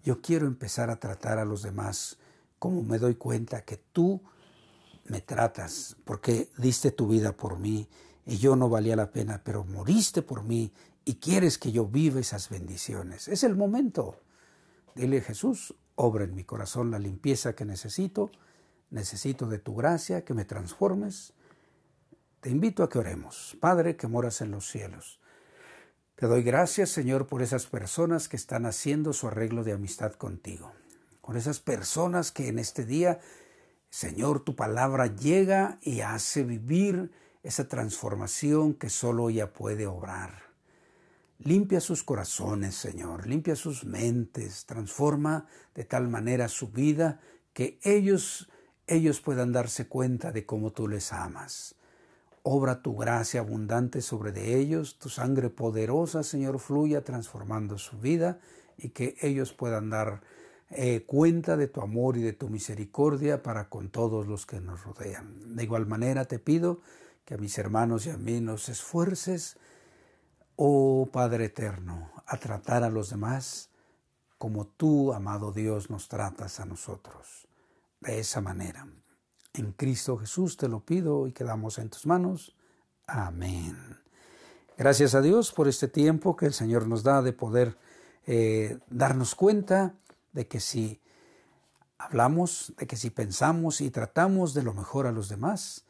yo 0.04 0.20
quiero 0.20 0.46
empezar 0.46 0.90
a 0.90 1.00
tratar 1.00 1.38
a 1.40 1.44
los 1.44 1.62
demás 1.62 2.18
como 2.60 2.84
me 2.84 2.98
doy 2.98 3.16
cuenta 3.16 3.64
que 3.64 3.78
tú 3.78 4.22
me 5.06 5.20
tratas, 5.20 5.96
porque 6.04 6.52
diste 6.58 6.92
tu 6.92 7.08
vida 7.08 7.36
por 7.36 7.58
mí 7.58 7.88
y 8.24 8.36
yo 8.38 8.54
no 8.54 8.68
valía 8.68 8.94
la 8.94 9.10
pena, 9.10 9.42
pero 9.42 9.64
moriste 9.64 10.22
por 10.22 10.44
mí 10.44 10.72
y 11.04 11.16
quieres 11.16 11.58
que 11.58 11.72
yo 11.72 11.86
viva 11.86 12.20
esas 12.20 12.48
bendiciones. 12.48 13.26
Es 13.26 13.42
el 13.42 13.56
momento. 13.56 14.20
Dile 14.94 15.20
Jesús, 15.20 15.74
obra 16.02 16.24
en 16.24 16.34
mi 16.34 16.44
corazón 16.44 16.90
la 16.90 16.98
limpieza 16.98 17.54
que 17.54 17.64
necesito, 17.64 18.30
necesito 18.90 19.46
de 19.46 19.58
tu 19.58 19.74
gracia, 19.74 20.24
que 20.24 20.34
me 20.34 20.44
transformes. 20.44 21.32
Te 22.40 22.50
invito 22.50 22.82
a 22.82 22.88
que 22.88 22.98
oremos. 22.98 23.56
Padre 23.60 23.96
que 23.96 24.08
moras 24.08 24.40
en 24.40 24.50
los 24.50 24.68
cielos. 24.68 25.20
Te 26.16 26.26
doy 26.26 26.42
gracias, 26.42 26.90
Señor, 26.90 27.26
por 27.26 27.42
esas 27.42 27.66
personas 27.66 28.28
que 28.28 28.36
están 28.36 28.66
haciendo 28.66 29.12
su 29.12 29.28
arreglo 29.28 29.64
de 29.64 29.72
amistad 29.72 30.12
contigo. 30.12 30.72
Con 31.20 31.36
esas 31.36 31.60
personas 31.60 32.32
que 32.32 32.48
en 32.48 32.58
este 32.58 32.84
día, 32.84 33.20
Señor, 33.90 34.44
tu 34.44 34.54
palabra 34.54 35.06
llega 35.06 35.78
y 35.82 36.00
hace 36.00 36.44
vivir 36.44 37.10
esa 37.42 37.66
transformación 37.66 38.74
que 38.74 38.90
solo 38.90 39.30
ella 39.30 39.52
puede 39.52 39.86
obrar. 39.86 40.51
Limpia 41.44 41.80
sus 41.80 42.04
corazones, 42.04 42.74
Señor, 42.74 43.26
limpia 43.26 43.56
sus 43.56 43.84
mentes, 43.84 44.64
transforma 44.66 45.46
de 45.74 45.84
tal 45.84 46.08
manera 46.08 46.48
su 46.48 46.68
vida 46.68 47.20
que 47.52 47.80
ellos 47.82 48.48
ellos 48.86 49.20
puedan 49.20 49.52
darse 49.52 49.86
cuenta 49.86 50.32
de 50.32 50.44
cómo 50.44 50.72
tú 50.72 50.88
les 50.88 51.12
amas. 51.12 51.76
Obra 52.42 52.82
tu 52.82 52.96
gracia 52.96 53.40
abundante 53.40 54.02
sobre 54.02 54.32
de 54.32 54.58
ellos, 54.58 54.98
tu 54.98 55.08
sangre 55.08 55.50
poderosa, 55.50 56.22
Señor, 56.22 56.58
fluya 56.58 57.04
transformando 57.04 57.78
su 57.78 57.98
vida 57.98 58.40
y 58.76 58.88
que 58.90 59.16
ellos 59.20 59.52
puedan 59.52 59.90
dar 59.90 60.22
eh, 60.70 61.04
cuenta 61.06 61.56
de 61.56 61.68
tu 61.68 61.80
amor 61.80 62.16
y 62.16 62.22
de 62.22 62.32
tu 62.32 62.48
misericordia 62.48 63.42
para 63.42 63.68
con 63.68 63.90
todos 63.90 64.26
los 64.26 64.46
que 64.46 64.60
nos 64.60 64.82
rodean. 64.82 65.54
De 65.54 65.62
igual 65.62 65.86
manera 65.86 66.24
te 66.24 66.38
pido 66.38 66.80
que 67.24 67.34
a 67.34 67.38
mis 67.38 67.56
hermanos 67.58 68.06
y 68.06 68.10
a 68.10 68.16
mí 68.16 68.40
nos 68.40 68.68
esfuerces, 68.68 69.56
oh 70.56 71.08
Padre 71.12 71.46
eterno, 71.46 72.10
a 72.26 72.36
tratar 72.36 72.82
a 72.84 72.90
los 72.90 73.10
demás 73.10 73.70
como 74.38 74.66
tú, 74.66 75.12
amado 75.12 75.52
Dios, 75.52 75.88
nos 75.88 76.08
tratas 76.08 76.58
a 76.58 76.64
nosotros. 76.64 77.46
De 78.00 78.18
esa 78.18 78.40
manera. 78.40 78.88
En 79.52 79.70
Cristo 79.72 80.16
Jesús 80.16 80.56
te 80.56 80.66
lo 80.66 80.80
pido 80.80 81.28
y 81.28 81.32
quedamos 81.32 81.78
en 81.78 81.90
tus 81.90 82.06
manos. 82.06 82.56
Amén. 83.06 83.76
Gracias 84.76 85.14
a 85.14 85.20
Dios 85.20 85.52
por 85.52 85.68
este 85.68 85.86
tiempo 85.86 86.34
que 86.34 86.46
el 86.46 86.54
Señor 86.54 86.88
nos 86.88 87.04
da 87.04 87.22
de 87.22 87.32
poder 87.32 87.78
eh, 88.26 88.78
darnos 88.88 89.34
cuenta 89.36 89.94
de 90.32 90.48
que 90.48 90.58
si 90.58 91.00
hablamos, 91.98 92.72
de 92.78 92.86
que 92.86 92.96
si 92.96 93.10
pensamos 93.10 93.80
y 93.80 93.90
tratamos 93.90 94.54
de 94.54 94.62
lo 94.62 94.74
mejor 94.74 95.06
a 95.06 95.12
los 95.12 95.28
demás, 95.28 95.84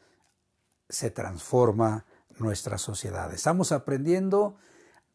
se 0.89 1.09
transforma 1.09 2.05
nuestra 2.39 2.77
sociedad. 2.77 3.33
Estamos 3.33 3.71
aprendiendo 3.71 4.55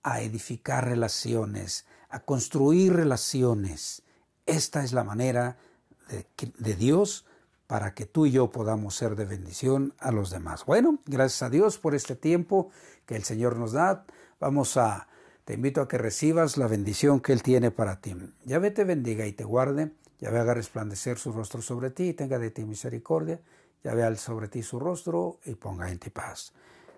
a 0.03 0.21
edificar 0.21 0.87
relaciones, 0.87 1.87
a 2.09 2.21
construir 2.21 2.95
relaciones. 2.95 4.03
Esta 4.47 4.85
es 4.85 4.93
la 4.93 5.05
manera 5.05 5.59
de, 6.09 6.75
Dios 6.75 7.27
para 7.67 7.95
que 7.95 8.07
tú 8.07 8.27
y 8.27 8.31
yo 8.31 8.51
podamos 8.51 8.95
ser 8.95 9.15
de 9.17 9.27
bendición 9.27 9.95
a 9.99 10.11
los 10.11 10.31
demás. 10.31 10.65
Bueno, 10.65 11.01
gracias 11.05 11.43
a 11.43 11.51
Dios 11.51 11.79
por 11.79 11.95
este 11.95 12.17
tiempo 12.17 12.71
que 13.05 13.17
el 13.17 13.25
Señor 13.25 13.57
nos 13.57 13.73
da. 13.73 14.07
Vamos 14.41 14.77
a, 14.77 15.09
te 15.45 15.55
invito 15.55 15.83
a 15.83 15.89
que 15.89 15.99
recibas 15.99 16.57
la 16.57 16.67
bendición 16.67 17.21
que 17.21 17.33
Él 17.33 17.43
tiene 17.43 17.71
para 17.71 18.01
ti. 18.01 18.17
Yahvé 18.45 18.71
te 18.71 18.85
bendiga 18.85 19.27
y 19.27 19.33
te 19.33 19.45
guarde. 19.45 19.93
Yahvé 20.21 20.39
haga 20.41 20.55
resplandecer 20.55 21.19
su 21.19 21.33
rostro 21.33 21.61
sobre 21.61 21.91
ti 21.91 22.09
y 22.09 22.15
tenga 22.15 22.39
de 22.39 22.51
ti 22.51 22.65
misericordia. 22.65 23.41
Yahvé 23.85 24.03
al 24.05 24.17
sobre 24.17 24.49
ti 24.49 24.63
su 24.63 24.81
rostro 24.81 25.39
y 25.45 25.55
ponga 25.55 25.91
en 25.91 25.99
ti 25.99 26.11
paz. 26.11 26.53